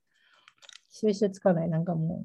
[0.90, 1.68] 収集つかない。
[1.68, 2.24] なんかも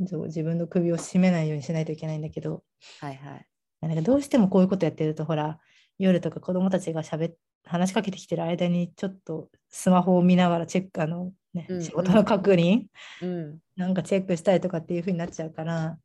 [0.00, 2.64] う、そう自分の首を絞めないようにしないといけないんだけど、
[3.00, 3.46] はいはい。
[3.80, 5.60] なんかどうしてもこういうことやってると、ほら、
[5.98, 12.86] 夜とか子供たちがしゃべ話しかけてきてる間に、ちょっとスマホを見ながらチェック、あの、ねうん仕事の確認、
[13.22, 15.98] うん、なんかチェックしたりとかっていう風になっちゃうから、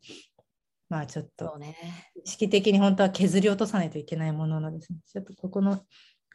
[0.90, 1.58] まあちょっと。
[2.24, 5.00] 意識的に本当は削り落とさないといけないものなんですね。
[5.06, 5.82] ちょっとここの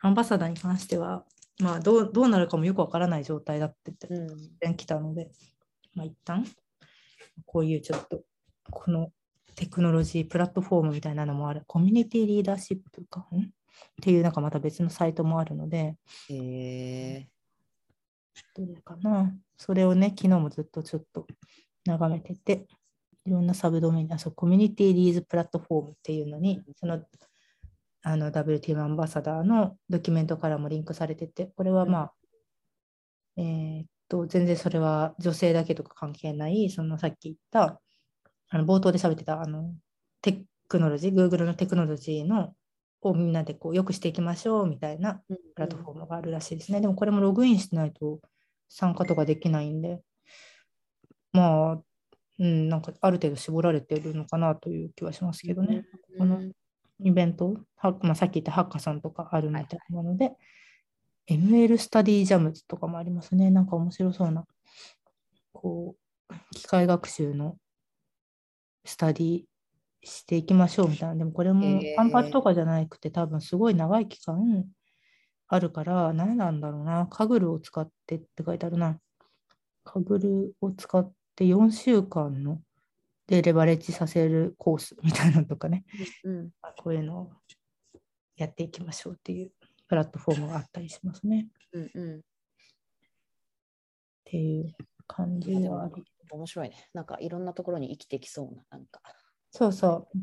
[0.00, 1.24] アンバサダーに関しては、
[1.60, 4.06] まあどうどうなるかもよくわからない状態だって言って、
[4.66, 5.30] うん、来たので、
[5.94, 6.44] まあ一旦
[7.46, 8.22] こういうちょっと
[8.70, 9.10] この
[9.54, 13.40] テクノロジープラットフォームみたいなのもある、コミュニティリーダーシップというか、ん？
[13.40, 13.44] っ
[14.00, 15.96] ていうなんかまた別のサイトもあるので、
[16.30, 17.26] え
[18.54, 19.34] どれかな。
[19.56, 21.26] それをね、昨日もずっとちょっと
[21.84, 22.66] 眺めてて、
[23.24, 27.02] いろんなサブドメイン、あそうコミュニティリーズプラットフォームっていうのに、その
[28.08, 32.12] あの WTM アンバサダーのドキュメントからもリンクされてて、これはまあ、
[33.36, 37.82] えーっと、全然それは女性だけとか関係ない、そのさっき言った、
[38.48, 39.74] あの冒頭で喋ってたあの
[40.22, 42.54] テクノロジー、Google のテクノロジーの
[43.02, 46.80] をみんなでこう良くしていきましょうみたいなー、プラットフォームがあるらしいですね。
[46.80, 48.20] でもこれもログインしないと
[48.70, 50.00] 参加とかできないんで、
[51.32, 51.82] まあ、
[52.38, 55.84] うん、なんかある程度絞られてるのかなという気はしますけどね。
[56.16, 56.40] この
[57.00, 60.32] イベント、はまあ、さっき言ったハッカさんとかあるみたいなので、
[61.28, 63.50] ML スタディジャムズとかもありますね。
[63.50, 64.46] なんか面白そうな、
[65.52, 65.94] こ
[66.30, 67.56] う、機械学習の
[68.84, 69.42] スタディ
[70.02, 71.16] していきましょうみたいな。
[71.16, 74.64] でもこれも単発とかじゃなくて、多分すごい長い期間
[75.48, 77.06] あるから、何なんだろうな。
[77.06, 78.98] カグルを使ってって書いてあるな。
[79.84, 82.60] カグルを使って4週間の
[83.28, 85.84] でレバレッジさせるコースみたいなのとかね。
[86.24, 86.50] うん、
[86.82, 87.32] こういうのを
[88.36, 89.52] やっていきましょうっていう
[89.86, 91.46] プラットフォームがあったりしますね。
[91.48, 92.22] っうん、うん。
[94.24, 94.74] ていう
[95.06, 96.04] 感じでもはある。
[96.30, 96.76] 面白いね。
[96.94, 99.00] なんかいろんなところに生きてきそうな、なんか。
[99.50, 100.18] そうそう。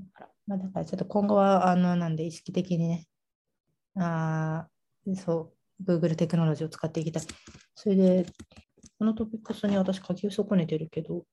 [0.47, 3.08] まあ、だからちょっと今後は、あの、なんで意識的にね、
[3.95, 7.24] あーそう、Google テクノロジーを使っていきたい。
[7.76, 8.26] それで、
[8.97, 11.26] このトピックスに私書き損ねてるけど、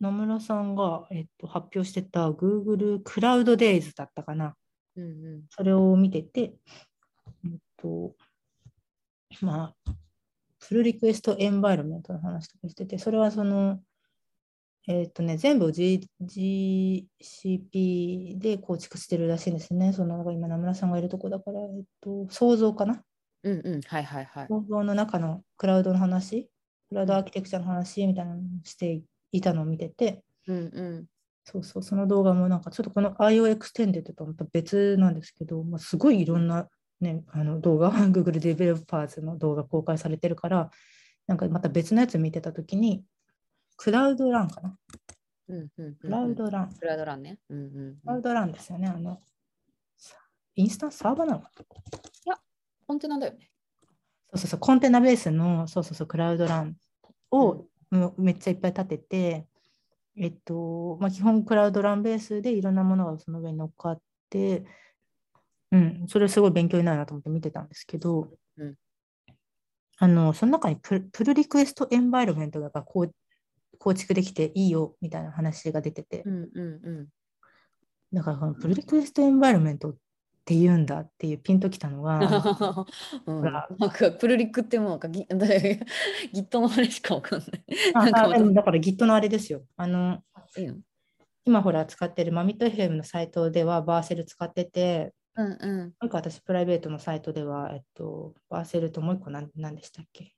[0.00, 4.54] 野村さんが、えっと、発表してた Google クラウドデイズだったかな。
[4.96, 5.42] うん、うん。
[5.50, 6.54] それを見てて、
[7.44, 8.14] えっと、
[9.40, 9.92] まあ、
[10.60, 13.80] フルリクエストエンバイロメントの話とかしてて、それはその、
[14.88, 19.92] えっとね、全部を G GCP で構築してるらしいんですね。
[19.92, 23.02] その今、名村さんがいるとこだから、えっと、創造かな
[23.42, 23.80] うん、うん。
[23.82, 24.46] はい、はい、はい。
[24.48, 26.48] 創造の中のクラウドの話、
[26.88, 29.04] クラウドアーキテクチャの話みたいなのをしてい
[29.40, 30.60] たのを見てて、うん、う
[31.00, 31.06] ん。
[31.44, 36.68] そうそう、その動画もなんかちょっとこの IO エクステンデッドとはまた別なんですけど、まあ、すごいいろんな、
[37.00, 40.70] ね、あの動画、 Google デベロッパーズの動画公開されてるから、
[41.26, 43.04] なんかまた別のやつ見てたときに、
[43.76, 44.76] Cloud Run かな？
[45.48, 45.94] うん、うん。
[45.96, 47.38] Cloud Run。Cloud Run ね。
[47.48, 48.88] うん、うん Cloud Run ですよね。
[48.88, 49.20] あの、
[49.98, 50.16] さ
[50.54, 51.50] インスタンスサーバーなのか
[52.26, 52.40] な？
[52.86, 53.50] コンテナだよね。
[54.30, 56.76] そうそうそう、コンテナベースの、そうそうそう、クラウドラン
[57.30, 57.66] を、
[58.18, 59.46] めっちゃいっぱい立てて、
[60.16, 64.64] えっと、まあ、基本クラウドランベースでいろんなものがその上に乗っかって、
[65.72, 68.74] うん、それすごい勉強になるなと思って見てたんですけど、うん
[69.98, 73.14] あの、その中にプルリクエストエンバイロメントがこう
[73.78, 77.08] 構築できていいよみたいな話が出てて、うん、うん、うん。
[78.12, 79.96] だからこのプルリクエストエンバイロメントっ
[80.46, 82.20] て言うんだっていうピンときたのが、
[83.26, 87.50] うん、なんかプルリックってもうなんか ギ Git のあれしかわかんない。
[87.94, 88.10] ああ
[88.52, 89.64] だから Git のあれですよ。
[89.76, 90.22] あの、
[91.44, 95.78] 今ほら使ってるマミット FM のサイトではバーセル使ってて、うんうん。
[95.80, 100.32] もう一個私プライベートのサイトでは、えっと、バーセルともう一個何何でしたっけ？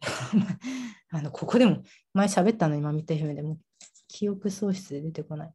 [1.10, 1.82] あのここでも
[2.12, 3.58] 前喋ったのにマミット FM でも
[4.06, 5.54] 記憶喪失で出てこない。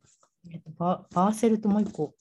[0.52, 2.16] えっと、バ Vercel ともう一個、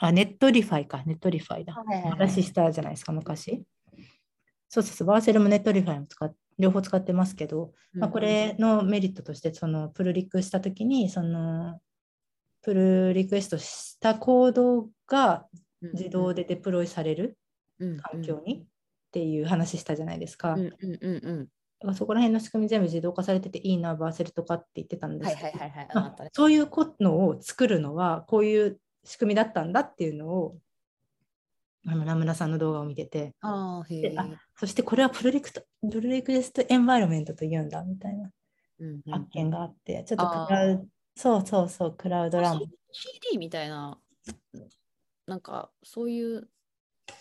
[0.00, 1.74] あ、ネットリファイか、ネットリファイだ。
[2.10, 3.64] 話したじゃないですか、昔。
[4.68, 11.80] そうそうそう、 Vercel も Netlify も使っ両方使ってますけど、まあ、これのメリットとしてそのプルリクした時にその
[12.62, 15.46] プルリクエストしたコードが
[15.94, 17.38] 自動でデプロイされる
[17.78, 18.64] 環境にっ
[19.10, 20.52] ていう話したじゃないですか。
[20.52, 21.44] うんうんうんうん。
[21.80, 25.88] だからそこら辺の仕組み全部自動化されてていいな、バーセルとかって言ってたんですはいはいはいはい。
[25.94, 26.68] まあそういう
[27.00, 30.56] のを作るのはこういう仕組みだったんだっていうのを
[31.86, 33.34] あのラムナさんの動画を見てて。
[33.40, 33.82] あ
[34.54, 38.30] そしてこれはプロリクトプロリクエストエンバイロメントと言うんだみたいな
[38.80, 40.84] うんうん発見があって、ちょっとクラウド
[41.16, 42.60] そうそうそうクラウドラン。
[42.92, 43.98] CD みたいな、
[45.26, 46.48] なんかそういう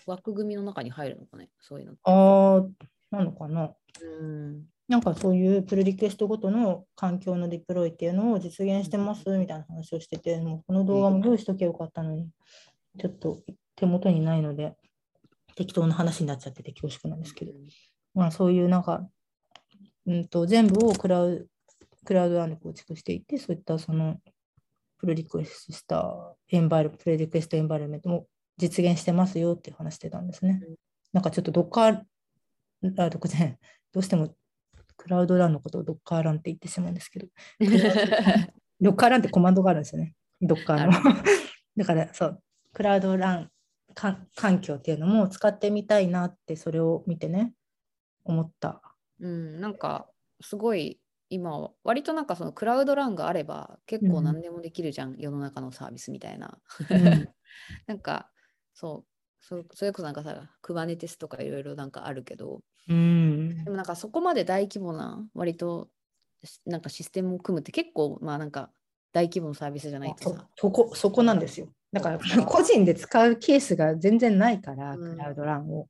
[0.06, 1.94] 枠組みの中に入るのかね、そういうの。
[2.04, 2.70] あー
[3.12, 3.74] なのかな。
[4.02, 4.66] うん。
[4.90, 12.28] なんかそういうプルリクエストごとの環境のデプロイっていうのを実現してますみたいな話をしてて、もうこの動画も用意しとけばよかったのに、
[13.00, 13.38] ちょっと
[13.76, 14.76] 手元にないので、
[15.56, 17.54] 適当な話になっちゃってて恐縮なんですけど、
[18.16, 19.08] まあそういうなんか、
[20.08, 21.48] うんと、全部をクラウ
[22.04, 24.18] クラウドランで構築していって、そういったその
[24.98, 28.26] プルリクエストしたエンバイル、プルリクエストエンバイルメントも
[28.58, 30.60] 実現してますよっていう話してたんですね。
[30.68, 30.76] うん。
[31.14, 32.04] なんかちょっとどっか、
[32.98, 33.58] あ、どこじゃない。
[33.94, 34.36] どうしても
[35.00, 37.28] クラウドランのことをドッカーランって言ってしまうんですけど、
[38.82, 40.92] ドッカーランってコマンドがあるんですよね、ドッカーの。
[41.78, 42.44] だからそう、
[42.74, 43.52] クラウドラン
[43.96, 47.54] か環境っていうのも使ってみたいなって、それを見てね、
[48.26, 48.82] 思った。
[49.22, 50.10] うん、なんか
[50.42, 56.60] すごい今は割となんかそのクラウドランがあれば結構うん何でもできるじゃん、世の中のサービスみたいな。
[56.90, 57.30] うん
[57.88, 58.30] なんか
[58.74, 65.90] そうそそれこそなんかさ Kubernetes とかいろいろなんかあるけどうんでもなんかそこまで大規模な割と
[66.44, 68.72] しなんかシステムを組むって結構まあなんか
[69.12, 71.68] 大規模なサービスじゃないとそこそこなんですよ。
[71.92, 75.88] だから個人で使うケースが全然ないから、うんクラウドランを。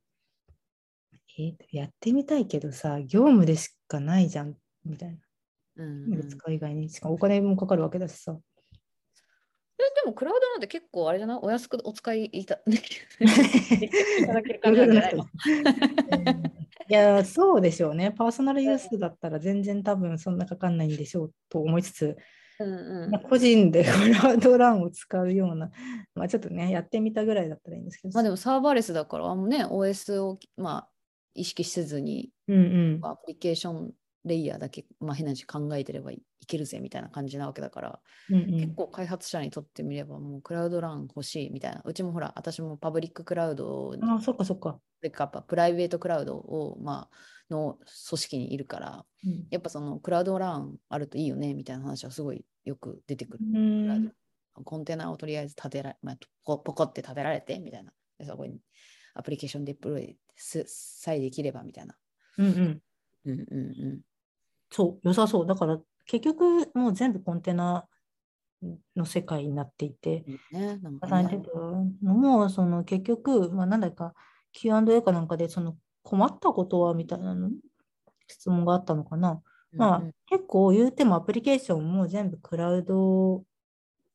[1.38, 5.16] えやってみたいけどさ、業務でしかないじゃんみたいな。
[5.76, 8.38] うん業務で使う以外に、しかもお金もかかるわけだしさ。
[9.80, 12.58] えでもクラウドなんて結構あれじゃないお安くお使いいたい
[14.26, 15.24] ただける感じなんじゃないの？
[15.24, 18.10] いや、そうでしょうね。
[18.10, 22.16] パーソナルユースだったら全然多分そんなかかんないんでしょうと思いつつ、
[22.58, 25.70] うんうんまあ個人でクラウドランを使うような、
[26.14, 28.12] まあちょっとね、やってみたぐらいだったらいいんですけど。
[28.12, 30.88] まあでもサーバーレスだからあんまね OS をまあ
[31.34, 32.58] 意識せずにうんう
[32.98, 33.06] ん。
[33.06, 33.92] アプリケーション
[34.24, 44.78] レイヤーだけ、まあ、変な話考えてればいいけるぜみたいな感じなわけだから、うんうん結構開発者にとってみればもう Cloud Run 欲しいみたいなうちもほら私もパブリッククラウドああ、そっかそっか。
[45.00, 53.44] でかプライベートクラウドを、まあ、の組織にいるからうんやっぱその Cloud Run あるといいよねみたいな話はすごいよく出てくる。
[53.44, 54.12] うん
[54.56, 57.92] ドコンテナをとりあえず立てられ、まあ、ポコって立てられてみたいな。
[58.18, 58.60] でそこに
[59.14, 61.96] アプリケーションデプロイすさえできればみたいな。
[62.38, 62.82] うんうん。
[63.26, 64.00] うんうんうん。
[64.70, 65.46] そう、良さそう。
[65.46, 67.88] だから結局もう全部コンテナ
[68.96, 71.06] の世界になっていて、ね、なんか
[72.00, 74.14] も、その結局、まあ、なんだか
[74.52, 77.50] Q&A かなんかで、その困ったことはみたいなの
[78.28, 79.42] 質問があったのかな。
[79.72, 83.42] まあ、うんうん結構言うてもアプリケーションも全部クラウド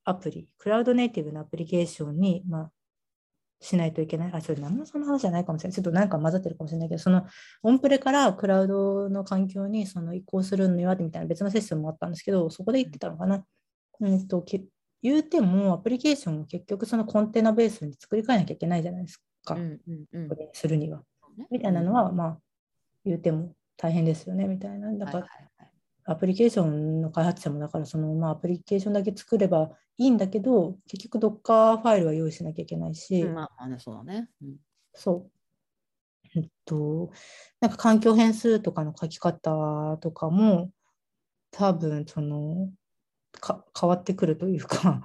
[0.06, 2.72] アプリ、クラウドネイティブなアプリケーションに、まあ、
[3.60, 4.32] しないといけない。
[4.34, 5.76] あ、それ何もその話じゃないかもしれない。
[5.76, 7.26] ちょっとなんか混ざってるかもしれないけど、その
[7.64, 13.43] オンプレからクラウドの環境にその移行するにはみたいな別のセッションもあったんですけど、そこで言ってたのかな。
[14.01, 14.68] うんと、き
[15.01, 19.56] 言うてもアプリケーションを結局そのコンテナベースに作り変えなきゃいけないじゃないですか。
[19.56, 21.03] うんうんうんこれにするには。
[21.38, 22.39] ねみたいなのは、まあ、
[23.03, 24.91] 言うても大変ですよね、みたいな。
[24.93, 25.75] だから、はいはいはい
[26.06, 34.30] アプリケーションの開発者も、だから、その、まあ、アプリケーションだけ作ればいいんだけど、結局、Docker ファイルは用意しなきゃいけないし、うんまあそうだね。
[34.41, 34.56] うん
[34.93, 35.32] そう。
[36.36, 37.12] えっと、
[37.60, 40.72] なんか環境変数とかの書き方とかも、
[41.51, 42.72] 多分、その、
[43.39, 45.01] か変わってくるというか、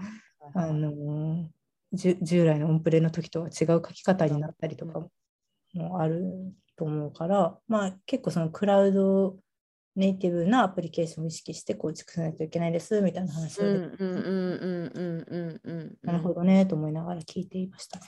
[0.55, 1.49] あの
[1.93, 5.01] 従来のオンプレの時とは違う書き方になったりとか
[5.75, 9.37] もあると思うから、まあ結構そのクラウド
[9.97, 15.99] ネイティブなアプリケーションを意識して構築しないといけないですみたいな話をうんで、うんうんうんうんうんうん。
[16.03, 18.07] なるほどねと思いながら聞いていましたね。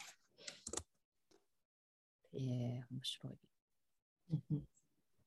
[2.35, 3.33] ええ面白い。
[3.33, 4.63] いうん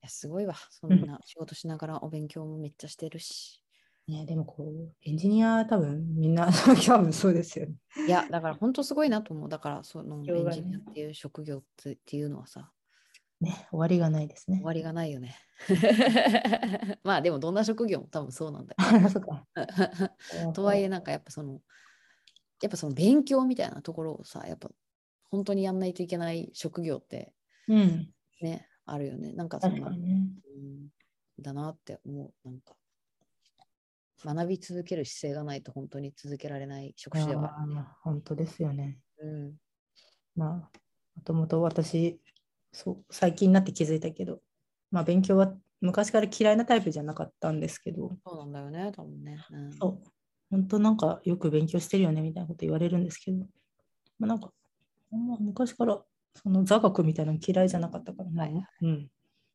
[0.06, 0.54] や、すごいわ。
[0.70, 3.60] そんな仕事しながらお勉強もめっちゃしてるし。
[4.08, 6.46] ね、でもこう、エンジニア多分みんな
[6.86, 7.74] 多分そうですよね。
[8.06, 9.48] いや、だから本当すごいなと思う。
[9.48, 12.70] だから、そのエンジニアっていう職業っていうのはさ、
[13.40, 14.64] ね、終わりがないですね終。
[14.64, 15.36] わりがないよね。
[17.04, 19.46] まあでもどんな職業も多分そうなんだあそうか。
[20.30, 20.52] けど。
[20.52, 21.60] とはいえなんかやっぱその
[22.62, 24.70] やっぱその勉強みたいなところをさやっぱ
[25.30, 27.34] 本当にやんないといけない職業って
[27.68, 28.12] うん。
[28.40, 29.32] ねあるよね。
[29.32, 30.28] なんかそんな、確かにね。
[30.56, 30.88] うん、
[31.42, 32.48] だなって思う。
[32.48, 32.76] なんか
[34.24, 37.84] 学び続ける姿勢がないと本当に続けられない職種ではあるね。
[38.02, 38.98] 本当ですよね。
[39.18, 39.56] うん
[40.36, 40.78] まあ、
[41.16, 42.20] もともと私、
[42.76, 44.40] そう、最近になって気づいたけど、
[44.90, 49.38] まあ、勉強は昔から嫌いなタイプじゃなかったんですけど、そうなんだよね、多分ね。
[49.50, 49.72] うん。
[49.72, 50.10] そう、
[50.50, 53.46] 本当なんかよく勉強してるよねみたいなこと言われるんですけど、
[54.18, 54.52] まあ、なんか、
[55.10, 56.02] ま昔から
[56.34, 58.64] その座学みたいなの嫌いじゃなかったから、まあはいはい。
[58.82, 59.10] うん、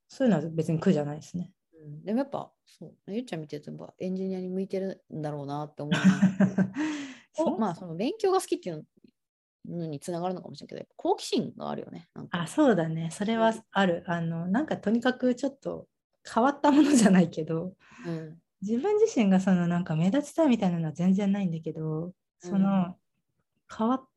[0.07, 1.51] そういうのは別に苦じゃないですね。
[1.79, 5.93] うん、でもやっぱ、そう、ゆっちゃん見てるとやっぱエンジニアに向いてるんだろうなって思う
[7.59, 8.85] まあ、その勉強が好きっていう
[9.67, 12.07] のにつながるのかもしれないけど、好奇心があるよね。
[12.31, 13.09] あ、そうだね。
[13.11, 14.03] それはある。
[14.07, 15.87] あの、なんかとにかくちょっと
[16.33, 17.73] 変わったものじゃないけど、
[18.05, 22.95] うん自分自身がそのなんか目立ちたいみたいなのは全然ないんだけど、その
[23.75, 24.07] 変わっ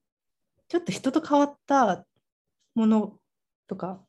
[0.69, 2.05] ちょっと人と変わった
[2.75, 3.19] もの
[3.69, 4.03] とか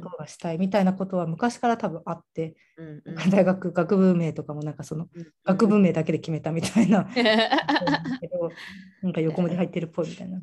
[0.00, 7.10] ことがしたいみたいなことは昔から多分あって、うんうん大学学部名とかもなんかそのうん学部名だけで決めたみたいな、だ
[8.20, 8.50] けど
[9.02, 10.40] なんか横文字入ってるっぽいみたいな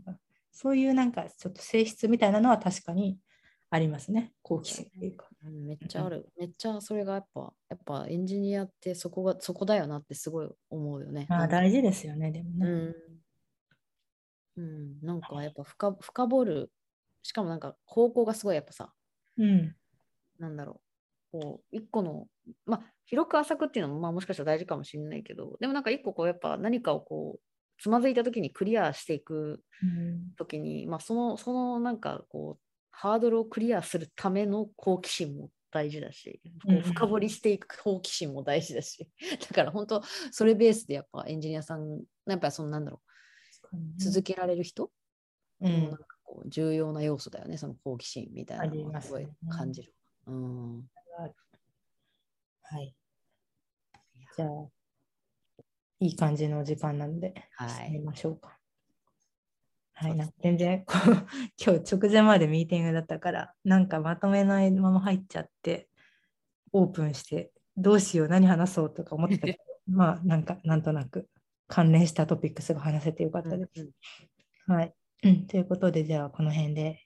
[0.52, 3.18] そういうなんかちょっと性質みたいなのは確かに
[3.70, 5.28] ありますね好奇心っていうか。
[5.46, 6.28] うんめっちゃある。
[6.40, 11.28] めっちゃそれがやっぱ、やっぱエンジニアってそこが、そこだよなってすごい思うよね。
[11.30, 12.66] まあ大事ですよねでもね。
[12.66, 12.96] うん。
[14.58, 16.72] うん、なんかやっぱ深深掘る。
[17.22, 18.94] しかもなんか方向がすごいやっぱさ、
[19.38, 19.76] うん。
[20.40, 20.82] なんだろ
[21.34, 21.40] う。
[21.40, 22.28] こう、一個の、
[22.66, 27.42] まあ、広く浅くっていうのも、まあ、もしかしたら大事かもしれないけど、でもなんか一個こう、やっぱ何かをこう、
[27.82, 30.36] つまずいた時にクリアしていくうん。
[30.38, 39.10] 時に、まあ、その、そのなんかこう、ハードルをクリアするための好奇心も大事だし、こうんう深掘りしていく好奇心も大事だし、
[39.50, 43.10] だから本当、それベースでやっぱエンジニアさん、やっぱそのなんだろう、
[43.98, 44.92] 続けられる人
[45.62, 45.72] うん。
[45.72, 49.94] もなんかこう重要な要素だよね、その好奇心みたいなのはすごい感じる。
[50.28, 50.84] うん。
[52.64, 52.96] はい。
[54.36, 54.50] じゃあ、
[56.00, 58.00] いい感じのお時間なので、はい。
[58.00, 58.58] ましょうか。
[59.94, 65.90] はい、なんか全然こう 今日直前までミーティングだったから、なんかまとめないまま入っちゃって、
[66.74, 69.58] オープンして、どうしよう、何話そうとか思ってたけど、
[69.88, 71.30] まあ、なんかなんとなく
[71.68, 73.90] 関連したトピックスが話せてよかったです。
[74.68, 74.94] はい。
[75.26, 77.00] うんということで、じゃあこの辺で、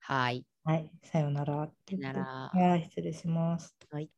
[0.00, 0.44] はい。
[0.64, 1.54] はい、さようなら。
[1.54, 3.76] さよならはい、失礼します。
[3.90, 4.10] はい